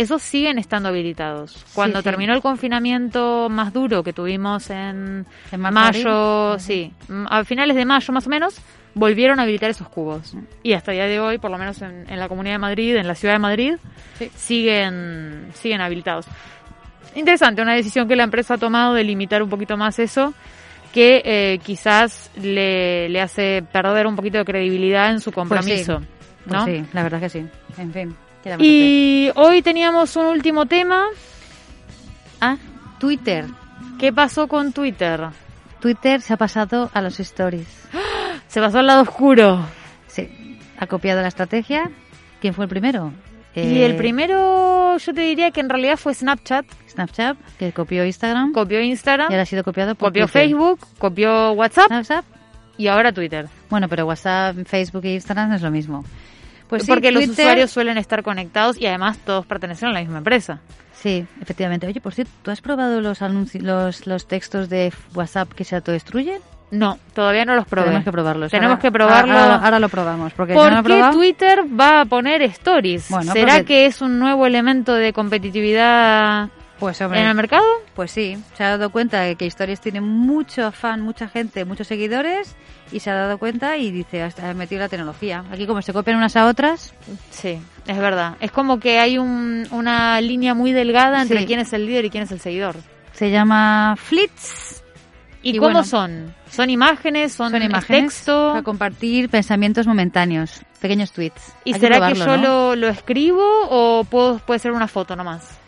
esos 0.00 0.22
siguen 0.22 0.58
estando 0.58 0.88
habilitados. 0.88 1.64
Cuando 1.74 2.02
terminó 2.02 2.34
el 2.34 2.40
confinamiento 2.40 3.48
más 3.50 3.72
duro 3.72 4.02
que 4.02 4.12
tuvimos 4.12 4.70
en, 4.70 5.26
mayo, 5.56 6.58
sí, 6.58 6.92
a 7.28 7.44
finales 7.44 7.76
de 7.76 7.84
mayo 7.84 8.12
más 8.12 8.26
o 8.26 8.30
menos, 8.30 8.60
volvieron 8.94 9.38
a 9.38 9.42
habilitar 9.42 9.70
esos 9.70 9.88
cubos. 9.88 10.34
Y 10.62 10.72
hasta 10.72 10.92
el 10.92 10.98
día 10.98 11.06
de 11.06 11.20
hoy, 11.20 11.38
por 11.38 11.50
lo 11.50 11.58
menos 11.58 11.82
en, 11.82 12.06
la 12.08 12.28
Comunidad 12.28 12.54
de 12.54 12.58
Madrid, 12.58 12.96
en 12.96 13.06
la 13.06 13.14
Ciudad 13.14 13.34
de 13.34 13.40
Madrid, 13.40 13.74
siguen, 14.36 15.48
siguen 15.52 15.82
habilitados. 15.82 16.26
Interesante, 17.14 17.60
una 17.60 17.74
decisión 17.74 18.08
que 18.08 18.16
la 18.16 18.24
empresa 18.24 18.54
ha 18.54 18.58
tomado 18.58 18.94
de 18.94 19.04
limitar 19.04 19.42
un 19.42 19.50
poquito 19.50 19.76
más 19.76 19.98
eso, 19.98 20.32
que 20.94 21.22
eh, 21.24 21.58
quizás 21.62 22.30
le, 22.36 23.08
le, 23.08 23.20
hace 23.20 23.62
perder 23.70 24.06
un 24.06 24.16
poquito 24.16 24.38
de 24.38 24.44
credibilidad 24.44 25.10
en 25.10 25.20
su 25.20 25.30
pues 25.30 25.34
compromiso. 25.34 26.00
Pues 26.46 26.52
¿no? 26.52 26.64
sí, 26.64 26.84
la 26.94 27.02
verdad 27.02 27.20
que 27.20 27.28
sí. 27.28 27.46
En 27.76 27.92
fin. 27.92 28.16
Y 28.58 29.30
hoy 29.34 29.62
teníamos 29.62 30.16
un 30.16 30.26
último 30.26 30.66
tema. 30.66 31.06
Ah, 32.40 32.56
Twitter. 32.98 33.46
¿Qué 33.98 34.12
pasó 34.12 34.48
con 34.48 34.72
Twitter? 34.72 35.28
Twitter 35.80 36.20
se 36.20 36.34
ha 36.34 36.36
pasado 36.36 36.90
a 36.94 37.02
los 37.02 37.20
stories. 37.20 37.88
Se 38.48 38.60
pasó 38.60 38.78
al 38.78 38.86
lado 38.86 39.02
oscuro. 39.02 39.64
Sí, 40.06 40.58
ha 40.78 40.86
copiado 40.86 41.20
la 41.22 41.28
estrategia. 41.28 41.90
¿Quién 42.40 42.54
fue 42.54 42.64
el 42.64 42.68
primero? 42.70 43.12
y 43.54 43.82
el 43.82 43.92
eh, 43.92 43.94
primero, 43.94 44.96
yo 44.96 45.12
te 45.12 45.20
diría 45.22 45.50
que 45.50 45.60
en 45.60 45.68
realidad 45.68 45.96
fue 45.96 46.14
Snapchat. 46.14 46.64
Snapchat, 46.88 47.36
que 47.58 47.72
copió 47.72 48.04
Instagram. 48.04 48.52
Copió 48.52 48.80
Instagram. 48.80 49.30
Y 49.30 49.34
ahora 49.34 49.42
ha 49.42 49.46
sido 49.46 49.64
copiado 49.64 49.94
por 49.94 50.08
Copió 50.08 50.28
Facebook, 50.28 50.80
copió 50.98 51.52
WhatsApp. 51.52 51.90
WhatsApp. 51.90 52.24
Y 52.78 52.86
ahora 52.86 53.12
Twitter. 53.12 53.48
Bueno, 53.68 53.88
pero 53.88 54.06
WhatsApp, 54.06 54.56
Facebook 54.66 55.04
e 55.04 55.14
Instagram 55.14 55.52
es 55.52 55.62
lo 55.62 55.70
mismo. 55.70 56.04
Pues 56.70 56.86
Porque 56.86 57.10
los 57.10 57.28
usuarios 57.28 57.70
suelen 57.70 57.98
estar 57.98 58.22
conectados 58.22 58.80
y 58.80 58.86
además 58.86 59.18
todos 59.18 59.44
pertenecen 59.44 59.88
a 59.88 59.92
la 59.92 60.00
misma 60.00 60.18
empresa. 60.18 60.60
Sí, 60.92 61.26
efectivamente. 61.40 61.86
Oye, 61.88 62.00
por 62.00 62.14
cierto, 62.14 62.32
¿tú 62.42 62.50
has 62.52 62.60
probado 62.60 63.00
los, 63.00 63.20
los, 63.54 64.06
los 64.06 64.26
textos 64.28 64.68
de 64.68 64.92
WhatsApp 65.14 65.52
que 65.52 65.64
se 65.64 65.74
autodestruyen? 65.74 66.40
No, 66.70 66.98
todavía 67.12 67.44
no 67.44 67.56
los 67.56 67.66
probé. 67.66 67.86
Tenemos 67.86 68.04
que 68.04 68.12
probarlos. 68.12 68.50
Tenemos 68.52 68.78
que 68.78 68.92
probarlo. 68.92 69.36
Ahora, 69.36 69.80
lo 69.80 69.88
probamos. 69.88 70.32
Porque 70.34 70.54
¿Por 70.54 70.84
qué 70.84 71.02
Twitter 71.12 71.64
va 71.78 72.02
a 72.02 72.04
poner 72.04 72.42
stories? 72.42 73.08
¿Será 73.32 73.64
que 73.64 73.86
es 73.86 74.00
un 74.00 74.20
nuevo 74.20 74.46
elemento 74.46 74.94
de 74.94 75.12
competitividad 75.12 76.50
pues, 76.80 77.00
en 77.00 77.12
el 77.12 77.34
mercado? 77.34 77.64
Pues 77.94 78.10
sí, 78.10 78.36
se 78.56 78.64
ha 78.64 78.70
dado 78.70 78.90
cuenta 78.90 79.20
de 79.20 79.36
que 79.36 79.46
Stories 79.46 79.80
tiene 79.80 80.00
mucho 80.00 80.66
afán, 80.66 81.02
mucha 81.02 81.28
gente, 81.28 81.64
muchos 81.64 81.86
seguidores 81.86 82.56
y 82.90 83.00
se 83.00 83.10
ha 83.10 83.14
dado 83.14 83.38
cuenta 83.38 83.76
y 83.76 83.92
dice, 83.92 84.22
ha 84.22 84.54
metido 84.54 84.80
la 84.80 84.88
tecnología. 84.88 85.44
Aquí 85.52 85.66
como 85.66 85.82
se 85.82 85.92
copian 85.92 86.16
unas 86.16 86.36
a 86.36 86.46
otras. 86.46 86.94
Sí, 87.30 87.60
es 87.86 87.98
verdad. 87.98 88.36
Es 88.40 88.50
como 88.50 88.80
que 88.80 88.98
hay 88.98 89.18
una 89.18 90.20
línea 90.22 90.54
muy 90.54 90.72
delgada 90.72 91.20
entre 91.22 91.44
quién 91.44 91.60
es 91.60 91.72
el 91.72 91.86
líder 91.86 92.06
y 92.06 92.10
quién 92.10 92.24
es 92.24 92.32
el 92.32 92.40
seguidor. 92.40 92.76
Se 93.12 93.30
llama 93.30 93.94
Flits. 93.96 94.82
¿Y, 95.42 95.58
cómo 95.58 95.84
son? 95.84 96.34
¿Son 96.50 96.68
imágenes? 96.68 97.32
¿Son, 97.32 97.54
imágenes 97.54 98.14
texto? 98.14 98.50
Para 98.50 98.62
compartir 98.62 99.30
pensamientos 99.30 99.86
momentáneos, 99.86 100.62
pequeños 100.80 101.12
tweets. 101.12 101.54
¿Y 101.64 101.74
será 101.74 102.08
que, 102.08 102.18
yo 102.18 102.36
lo, 102.76 102.88
escribo 102.88 103.42
o 103.70 104.04
puedo, 104.04 104.38
puede 104.38 104.60
ser 104.60 104.72
una 104.72 104.86
foto 104.86 105.16
nomás? 105.16 105.59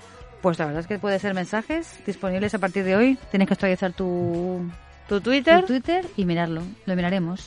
Pues 0.42 0.58
la 0.58 0.66
verdad 0.66 0.80
es 0.80 0.86
que 0.86 0.98
puede 0.98 1.18
ser 1.20 1.34
mensajes 1.34 1.98
disponibles 2.04 2.52
a 2.54 2.58
partir 2.58 2.84
de 2.84 2.96
hoy. 2.96 3.18
Tienes 3.30 3.46
que 3.46 3.54
actualizar 3.54 3.92
tu, 3.92 4.68
tu 5.08 5.20
Twitter. 5.20 5.60
Tu 5.60 5.68
Twitter 5.68 6.04
y 6.16 6.24
mirarlo. 6.24 6.62
Lo 6.84 6.96
miraremos. 6.96 7.46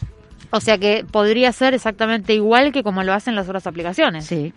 O 0.50 0.62
sea 0.62 0.78
que 0.78 1.06
podría 1.10 1.52
ser 1.52 1.74
exactamente 1.74 2.34
igual 2.34 2.72
que 2.72 2.84
como 2.84 3.04
lo 3.04 3.14
hacen 3.14 3.36
las 3.36 3.48
otras 3.48 3.68
aplicaciones. 3.68 4.26
Sí. 4.26 4.54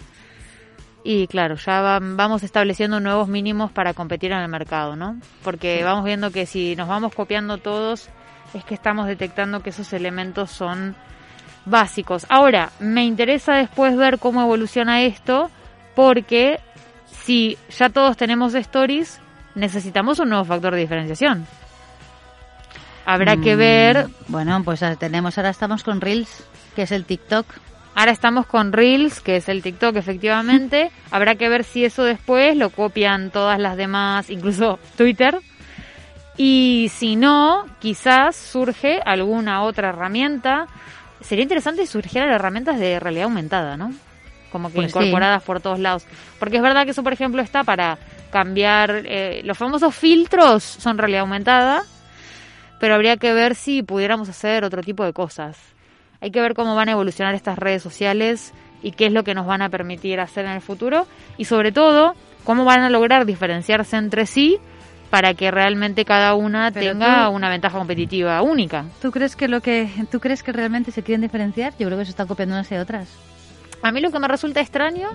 Y 1.02 1.26
claro, 1.26 1.56
ya 1.56 1.98
vamos 2.00 2.42
estableciendo 2.42 3.00
nuevos 3.00 3.28
mínimos 3.28 3.72
para 3.72 3.94
competir 3.94 4.30
en 4.30 4.38
el 4.38 4.48
mercado, 4.48 4.94
¿no? 4.94 5.18
Porque 5.42 5.82
vamos 5.82 6.04
viendo 6.04 6.30
que 6.30 6.46
si 6.46 6.76
nos 6.76 6.86
vamos 6.86 7.14
copiando 7.14 7.58
todos, 7.58 8.08
es 8.54 8.64
que 8.64 8.74
estamos 8.74 9.06
detectando 9.06 9.60
que 9.60 9.70
esos 9.70 9.92
elementos 9.92 10.50
son 10.50 10.94
básicos. 11.64 12.26
Ahora, 12.28 12.70
me 12.78 13.04
interesa 13.04 13.54
después 13.54 13.96
ver 13.96 14.18
cómo 14.18 14.42
evoluciona 14.42 15.02
esto, 15.02 15.50
porque 15.94 16.60
si 17.28 17.58
ya 17.68 17.90
todos 17.90 18.16
tenemos 18.16 18.54
stories, 18.54 19.20
necesitamos 19.54 20.18
un 20.18 20.30
nuevo 20.30 20.46
factor 20.46 20.74
de 20.74 20.80
diferenciación. 20.80 21.46
Habrá 23.04 23.36
que 23.36 23.54
mm, 23.54 23.58
ver. 23.58 24.06
Bueno, 24.28 24.62
pues 24.64 24.82
tenemos, 24.98 25.36
ahora 25.36 25.50
estamos 25.50 25.84
con 25.84 26.00
Reels, 26.00 26.42
que 26.74 26.84
es 26.84 26.90
el 26.90 27.04
TikTok. 27.04 27.44
Ahora 27.94 28.12
estamos 28.12 28.46
con 28.46 28.72
Reels, 28.72 29.20
que 29.20 29.36
es 29.36 29.50
el 29.50 29.60
TikTok, 29.62 29.96
efectivamente. 29.96 30.90
Habrá 31.10 31.34
que 31.34 31.50
ver 31.50 31.64
si 31.64 31.84
eso 31.84 32.02
después 32.02 32.56
lo 32.56 32.70
copian 32.70 33.30
todas 33.30 33.58
las 33.58 33.76
demás, 33.76 34.30
incluso 34.30 34.78
Twitter. 34.96 35.38
Y 36.38 36.90
si 36.94 37.16
no, 37.16 37.66
quizás 37.78 38.36
surge 38.36 39.02
alguna 39.04 39.64
otra 39.64 39.90
herramienta. 39.90 40.66
Sería 41.20 41.42
interesante 41.42 41.84
si 41.84 41.92
surgieran 41.92 42.30
herramientas 42.30 42.78
de 42.78 42.98
realidad 42.98 43.24
aumentada, 43.24 43.76
¿no? 43.76 43.92
Como 44.50 44.68
que 44.68 44.76
pues 44.76 44.88
incorporadas 44.88 45.42
por 45.42 45.60
todos 45.60 45.78
lados. 45.78 46.06
Porque 46.38 46.56
es 46.56 46.62
verdad 46.62 46.84
que 46.84 46.92
eso, 46.92 47.02
por 47.02 47.12
ejemplo, 47.12 47.42
está 47.42 47.64
para 47.64 47.98
cambiar. 48.30 49.02
Eh, 49.04 49.42
los 49.44 49.58
famosos 49.58 49.94
filtros 49.94 50.62
son 50.62 50.98
realidad 50.98 51.22
aumentada, 51.22 51.82
pero 52.80 52.94
habría 52.94 53.16
que 53.16 53.32
ver 53.32 53.54
si 53.54 53.82
pudiéramos 53.82 54.28
hacer 54.28 54.64
otro 54.64 54.82
tipo 54.82 55.04
de 55.04 55.12
cosas 55.12 55.58
hay 56.20 56.30
que 56.30 56.40
ver 56.40 56.54
cómo 56.54 56.74
van 56.74 56.88
a 56.88 56.92
evolucionar 56.92 57.34
estas 57.34 57.58
redes 57.58 57.82
sociales 57.82 58.52
y 58.82 58.92
qué 58.92 59.06
es 59.06 59.12
lo 59.12 59.24
que 59.24 59.34
nos 59.34 59.46
van 59.46 59.62
a 59.62 59.68
permitir 59.68 60.20
hacer 60.20 60.44
en 60.44 60.52
el 60.52 60.60
futuro 60.60 61.06
y 61.36 61.44
sobre 61.44 61.72
todo 61.72 62.14
cómo 62.44 62.64
van 62.64 62.80
a 62.80 62.90
lograr 62.90 63.26
diferenciarse 63.26 63.96
entre 63.96 64.26
sí 64.26 64.58
para 65.10 65.34
que 65.34 65.50
realmente 65.50 66.04
cada 66.04 66.34
una 66.34 66.70
tenga 66.70 67.28
una 67.30 67.48
ventaja 67.48 67.78
competitiva 67.78 68.42
única. 68.42 68.84
¿Tú 69.00 69.10
crees 69.10 69.36
que 69.36 69.48
lo 69.48 69.60
que 69.60 69.88
tú 70.10 70.20
crees 70.20 70.42
que 70.42 70.52
realmente 70.52 70.90
se 70.92 71.02
quieren 71.02 71.22
diferenciar? 71.22 71.72
Yo 71.78 71.86
creo 71.86 71.98
que 71.98 72.04
se 72.04 72.10
están 72.10 72.26
copiando 72.26 72.54
unas 72.54 72.70
y 72.70 72.76
otras. 72.76 73.08
A 73.82 73.92
mí 73.92 74.00
lo 74.00 74.10
que 74.10 74.18
me 74.18 74.28
resulta 74.28 74.60
extraño 74.60 75.10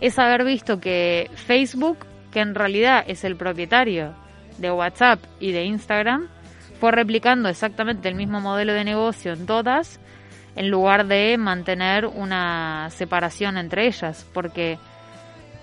es 0.00 0.18
haber 0.18 0.44
visto 0.44 0.80
que 0.80 1.30
Facebook, 1.34 1.98
que 2.30 2.40
en 2.40 2.54
realidad 2.54 3.04
es 3.06 3.24
el 3.24 3.36
propietario 3.36 4.14
de 4.58 4.70
WhatsApp 4.70 5.20
y 5.40 5.52
de 5.52 5.64
Instagram, 5.64 6.28
fue 6.80 6.92
replicando 6.92 7.48
exactamente 7.48 8.08
el 8.08 8.14
mismo 8.14 8.40
modelo 8.40 8.72
de 8.72 8.84
negocio 8.84 9.32
en 9.32 9.46
todas 9.46 10.00
en 10.56 10.70
lugar 10.70 11.06
de 11.06 11.36
mantener 11.38 12.06
una 12.06 12.88
separación 12.90 13.56
entre 13.56 13.86
ellas, 13.86 14.26
porque 14.32 14.78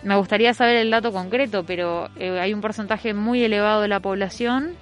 me 0.03 0.15
gustaría 0.15 0.53
saber 0.53 0.77
el 0.77 0.91
dato 0.91 1.11
concreto, 1.11 1.63
pero 1.63 2.09
eh, 2.17 2.39
hay 2.39 2.53
un 2.53 2.61
porcentaje 2.61 3.13
muy 3.13 3.43
elevado 3.43 3.81
de 3.81 3.87
la 3.87 3.99
población 3.99 4.75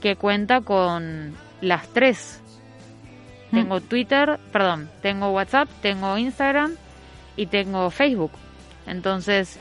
que 0.00 0.16
cuenta 0.16 0.60
con 0.60 1.34
las 1.60 1.88
tres. 1.88 2.42
Mm. 3.50 3.56
Tengo 3.56 3.80
Twitter, 3.80 4.38
perdón, 4.52 4.88
tengo 5.02 5.30
WhatsApp, 5.30 5.68
tengo 5.82 6.16
Instagram 6.16 6.76
y 7.36 7.46
tengo 7.46 7.90
Facebook. 7.90 8.32
Entonces, 8.86 9.58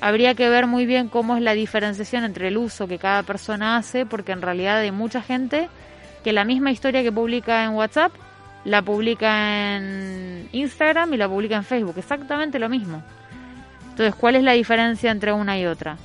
habría 0.00 0.34
que 0.34 0.48
ver 0.48 0.66
muy 0.66 0.86
bien 0.86 1.08
cómo 1.08 1.36
es 1.36 1.42
la 1.42 1.52
diferenciación 1.52 2.24
entre 2.24 2.48
el 2.48 2.56
uso 2.56 2.88
que 2.88 2.98
cada 2.98 3.22
persona 3.22 3.76
hace, 3.76 4.06
porque 4.06 4.32
en 4.32 4.42
realidad 4.42 4.78
hay 4.78 4.90
mucha 4.90 5.22
gente 5.22 5.68
que 6.24 6.32
la 6.32 6.44
misma 6.44 6.70
historia 6.70 7.02
que 7.02 7.12
publica 7.12 7.64
en 7.64 7.70
WhatsApp 7.70 8.12
la 8.64 8.82
publica 8.82 9.76
en 9.76 10.48
Instagram 10.52 11.14
y 11.14 11.16
la 11.16 11.28
publica 11.28 11.56
en 11.56 11.64
Facebook, 11.64 11.94
exactamente 11.98 12.58
lo 12.58 12.68
mismo. 12.68 13.02
Entonces, 13.90 14.14
¿cuál 14.14 14.36
es 14.36 14.42
la 14.42 14.52
diferencia 14.52 15.10
entre 15.10 15.32
una 15.32 15.58
y 15.58 15.66
otra? 15.66 15.98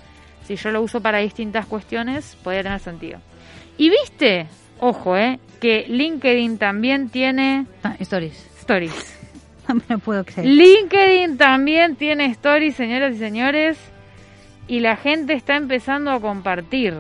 Si 0.46 0.56
yo 0.56 0.72
lo 0.72 0.82
uso 0.82 1.02
para 1.02 1.20
distintas 1.20 1.66
cuestiones, 1.66 2.38
podría 2.44 2.64
tener 2.64 2.80
sentido. 2.80 3.20
Y 3.78 3.90
viste, 3.90 4.48
ojo, 4.80 5.16
eh, 5.18 5.40
que 5.60 5.86
LinkedIn 5.88 6.58
también 6.58 7.10
tiene 7.10 7.66
ah, 7.84 7.96
stories. 8.00 8.48
Stories. 8.60 9.17
No 9.68 9.76
me 9.76 9.84
lo 9.90 10.00
puedo 10.00 10.24
creer. 10.24 10.48
LinkedIn 10.48 11.38
también 11.38 11.96
tiene 11.96 12.26
stories, 12.28 12.76
señoras 12.76 13.16
y 13.16 13.18
señores, 13.20 13.78
y 14.68 14.80
la 14.80 14.96
gente 14.96 15.34
está 15.34 15.56
empezando 15.56 16.12
a 16.12 16.20
compartir. 16.20 16.94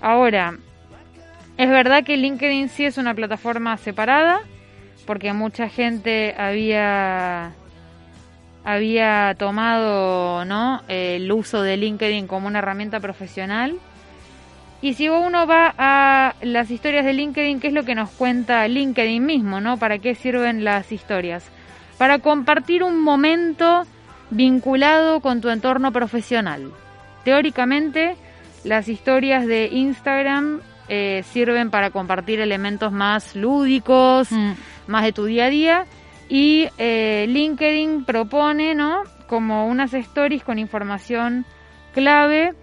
Ahora, 0.00 0.58
es 1.56 1.70
verdad 1.70 2.04
que 2.04 2.16
LinkedIn 2.16 2.68
sí 2.68 2.84
es 2.84 2.98
una 2.98 3.14
plataforma 3.14 3.76
separada, 3.76 4.40
porque 5.06 5.32
mucha 5.32 5.68
gente 5.68 6.34
había 6.36 7.52
había 8.64 9.36
tomado 9.38 10.44
¿no? 10.44 10.82
el 10.88 11.30
uso 11.30 11.62
de 11.62 11.76
LinkedIn 11.76 12.26
como 12.26 12.48
una 12.48 12.58
herramienta 12.58 12.98
profesional. 12.98 13.78
Y 14.82 14.94
si 14.94 15.08
uno 15.08 15.46
va 15.46 15.72
a 15.78 16.34
las 16.42 16.70
historias 16.72 17.04
de 17.04 17.12
LinkedIn, 17.12 17.60
¿qué 17.60 17.68
es 17.68 17.72
lo 17.72 17.84
que 17.84 17.94
nos 17.94 18.10
cuenta 18.10 18.66
LinkedIn 18.66 19.24
mismo? 19.24 19.60
¿no? 19.60 19.78
¿Para 19.78 20.00
qué 20.00 20.16
sirven 20.16 20.64
las 20.64 20.90
historias? 20.90 21.48
Para 21.98 22.18
compartir 22.18 22.82
un 22.82 23.00
momento 23.00 23.84
vinculado 24.30 25.20
con 25.20 25.40
tu 25.40 25.48
entorno 25.48 25.92
profesional. 25.92 26.72
Teóricamente, 27.24 28.16
las 28.64 28.88
historias 28.88 29.46
de 29.46 29.68
Instagram 29.72 30.60
eh, 30.88 31.24
sirven 31.32 31.70
para 31.70 31.90
compartir 31.90 32.40
elementos 32.40 32.92
más 32.92 33.34
lúdicos, 33.34 34.30
mm 34.30 34.52
más 34.86 35.04
de 35.04 35.12
tu 35.12 35.24
día 35.24 35.46
a 35.46 35.50
día. 35.50 35.86
Y 36.28 36.68
eh, 36.78 37.26
LinkedIn 37.28 38.04
propone, 38.04 38.74
¿no? 38.74 39.02
Como 39.28 39.66
unas 39.66 39.94
stories 39.94 40.42
con 40.42 40.58
información 40.58 41.44
clave 41.92 42.54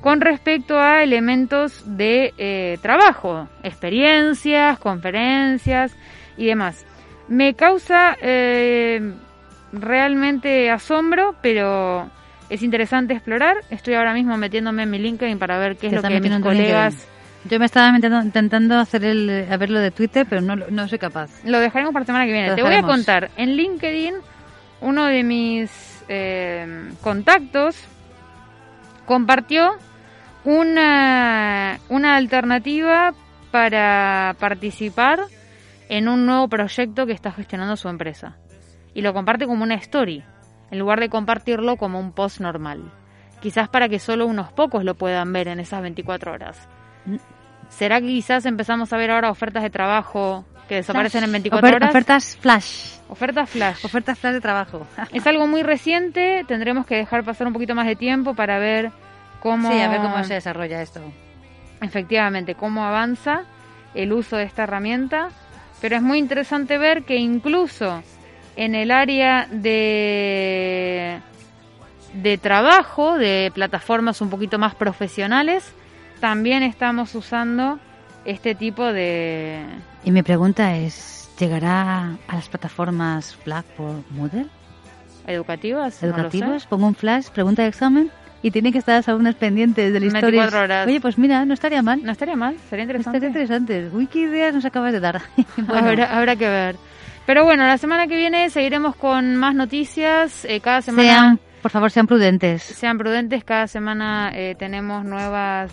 con 0.00 0.20
respecto 0.22 0.78
a 0.78 1.02
elementos 1.02 1.82
de 1.84 2.32
eh, 2.38 2.78
trabajo, 2.80 3.48
experiencias, 3.62 4.78
conferencias 4.78 5.94
y 6.38 6.46
demás. 6.46 6.86
Me 7.30 7.54
causa 7.54 8.18
eh, 8.20 9.14
realmente 9.72 10.70
asombro, 10.70 11.34
pero 11.40 12.10
es 12.50 12.62
interesante 12.62 13.14
explorar. 13.14 13.56
Estoy 13.70 13.94
ahora 13.94 14.12
mismo 14.12 14.36
metiéndome 14.36 14.82
en 14.82 14.90
mi 14.90 14.98
LinkedIn 14.98 15.38
para 15.38 15.58
ver 15.58 15.76
qué 15.76 15.86
es 15.86 15.92
lo 15.94 16.02
que 16.02 16.20
mis 16.20 16.38
colegas 16.40 17.06
yo 17.44 17.58
me 17.58 17.64
estaba 17.64 17.96
intentando 17.96 18.78
hacer 18.78 19.04
el, 19.04 19.46
a 19.50 19.56
ver 19.56 19.70
lo 19.70 19.80
de 19.80 19.90
Twitter, 19.90 20.26
pero 20.28 20.42
no, 20.42 20.56
no 20.56 20.88
soy 20.88 20.98
capaz. 20.98 21.30
Lo 21.44 21.58
dejaremos 21.58 21.92
para 21.92 22.02
la 22.02 22.06
semana 22.06 22.26
que 22.26 22.32
viene. 22.32 22.54
Te 22.54 22.62
voy 22.62 22.74
a 22.74 22.82
contar. 22.82 23.30
En 23.36 23.56
LinkedIn, 23.56 24.14
uno 24.82 25.06
de 25.06 25.22
mis 25.22 25.70
eh, 26.08 26.90
contactos, 27.00 27.76
compartió 29.06 29.70
una, 30.44 31.78
una 31.88 32.16
alternativa 32.16 33.14
para 33.50 34.36
participar 34.38 35.20
en 35.90 36.08
un 36.08 36.24
nuevo 36.24 36.48
proyecto 36.48 37.04
que 37.04 37.12
está 37.12 37.32
gestionando 37.32 37.76
su 37.76 37.88
empresa. 37.88 38.36
Y 38.94 39.02
lo 39.02 39.12
comparte 39.12 39.46
como 39.46 39.64
una 39.64 39.74
story, 39.74 40.24
en 40.70 40.78
lugar 40.78 41.00
de 41.00 41.10
compartirlo 41.10 41.76
como 41.76 41.98
un 41.98 42.12
post 42.12 42.40
normal. 42.40 42.92
Quizás 43.40 43.68
para 43.68 43.88
que 43.88 43.98
solo 43.98 44.26
unos 44.26 44.52
pocos 44.52 44.84
lo 44.84 44.94
puedan 44.94 45.32
ver 45.32 45.48
en 45.48 45.58
esas 45.58 45.82
24 45.82 46.32
horas. 46.32 46.68
¿Será 47.68 48.00
que 48.00 48.06
quizás 48.06 48.46
empezamos 48.46 48.92
a 48.92 48.96
ver 48.96 49.10
ahora 49.10 49.30
ofertas 49.30 49.64
de 49.64 49.70
trabajo 49.70 50.44
que 50.68 50.76
desaparecen 50.76 51.24
en 51.24 51.32
24 51.32 51.76
horas? 51.76 51.90
Ofertas 51.90 52.36
flash. 52.36 52.98
Ofertas 53.08 53.50
flash. 53.50 53.84
Ofertas 53.84 54.18
flash 54.18 54.34
de 54.34 54.40
trabajo. 54.40 54.86
es 55.12 55.26
algo 55.26 55.48
muy 55.48 55.64
reciente, 55.64 56.44
tendremos 56.46 56.86
que 56.86 56.94
dejar 56.94 57.24
pasar 57.24 57.48
un 57.48 57.52
poquito 57.52 57.74
más 57.74 57.86
de 57.86 57.96
tiempo 57.96 58.34
para 58.34 58.60
ver 58.60 58.92
cómo... 59.40 59.72
Sí, 59.72 59.80
a 59.80 59.88
ver 59.88 60.00
cómo 60.00 60.22
se 60.22 60.34
desarrolla 60.34 60.82
esto. 60.82 61.00
Efectivamente, 61.80 62.54
cómo 62.54 62.84
avanza 62.84 63.42
el 63.94 64.12
uso 64.12 64.36
de 64.36 64.44
esta 64.44 64.62
herramienta, 64.62 65.30
pero 65.80 65.96
es 65.96 66.02
muy 66.02 66.18
interesante 66.18 66.78
ver 66.78 67.04
que 67.04 67.16
incluso 67.16 68.02
en 68.56 68.74
el 68.74 68.90
área 68.90 69.46
de 69.50 71.20
de 72.14 72.38
trabajo, 72.38 73.16
de 73.18 73.52
plataformas 73.54 74.20
un 74.20 74.30
poquito 74.30 74.58
más 74.58 74.74
profesionales, 74.74 75.72
también 76.20 76.62
estamos 76.62 77.14
usando 77.14 77.78
este 78.24 78.54
tipo 78.54 78.84
de... 78.92 79.64
Y 80.04 80.10
mi 80.10 80.22
pregunta 80.22 80.76
es, 80.76 81.30
¿llegará 81.38 82.16
a 82.26 82.34
las 82.34 82.48
plataformas 82.48 83.36
Blackboard 83.44 84.02
Moodle? 84.10 84.46
¿Educativas? 85.26 86.02
¿Educativas? 86.02 86.66
Pongo 86.66 86.86
un 86.88 86.94
flash, 86.94 87.28
pregunta 87.28 87.62
de 87.62 87.68
examen 87.68 88.10
y 88.42 88.50
tiene 88.50 88.72
que 88.72 88.78
estar 88.78 88.96
las 88.96 89.08
alumnas 89.08 89.34
pendientes 89.34 89.92
de 89.92 90.00
la 90.00 90.06
historia. 90.06 90.46
horas. 90.46 90.86
Oye, 90.86 91.00
pues 91.00 91.18
mira, 91.18 91.44
no 91.44 91.54
estaría 91.54 91.82
mal. 91.82 92.02
No 92.02 92.12
estaría 92.12 92.36
mal, 92.36 92.56
sería 92.68 92.84
interesante. 92.84 93.18
Estaría 93.18 93.28
interesante. 93.28 93.90
Uy, 93.92 94.06
qué 94.06 94.20
ideas 94.20 94.54
nos 94.54 94.64
acabas 94.64 94.92
de 94.92 95.00
dar. 95.00 95.20
habrá, 95.68 96.16
habrá, 96.16 96.36
que 96.36 96.48
ver. 96.48 96.76
Pero 97.26 97.44
bueno, 97.44 97.66
la 97.66 97.78
semana 97.78 98.06
que 98.06 98.16
viene 98.16 98.50
seguiremos 98.50 98.96
con 98.96 99.36
más 99.36 99.54
noticias. 99.54 100.44
Eh, 100.44 100.60
cada 100.60 100.82
semana... 100.82 101.38
Por 101.62 101.70
favor, 101.70 101.90
sean 101.90 102.06
prudentes. 102.06 102.62
Sean 102.62 102.96
prudentes. 102.96 103.44
Cada 103.44 103.66
semana 103.66 104.32
eh, 104.34 104.54
tenemos 104.58 105.04
nuevas 105.04 105.70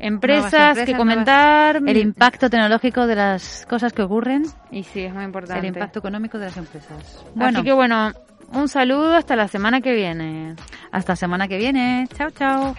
empresas, 0.00 0.78
que 0.80 0.96
comentar. 0.96 1.76
El 1.76 1.96
impacto 1.96 2.50
tecnológico 2.50 3.06
de 3.06 3.14
las 3.14 3.66
cosas 3.68 3.92
que 3.92 4.02
ocurren. 4.02 4.44
Y 4.70 4.82
sí, 4.82 5.02
es 5.02 5.14
muy 5.14 5.24
importante. 5.24 5.60
El 5.60 5.74
impacto 5.74 6.00
económico 6.00 6.38
de 6.38 6.46
las 6.46 6.56
empresas. 6.56 7.24
Bueno. 7.34 7.58
Así 7.58 7.64
que 7.64 7.72
bueno, 7.72 8.12
un 8.54 8.68
saludo 8.68 9.14
hasta 9.14 9.36
la 9.36 9.48
semana 9.48 9.80
que 9.80 9.94
viene. 9.94 10.54
Hasta 10.90 11.16
semana 11.16 11.48
que 11.48 11.58
viene. 11.58 12.08
Chao, 12.16 12.30
chao. 12.30 12.74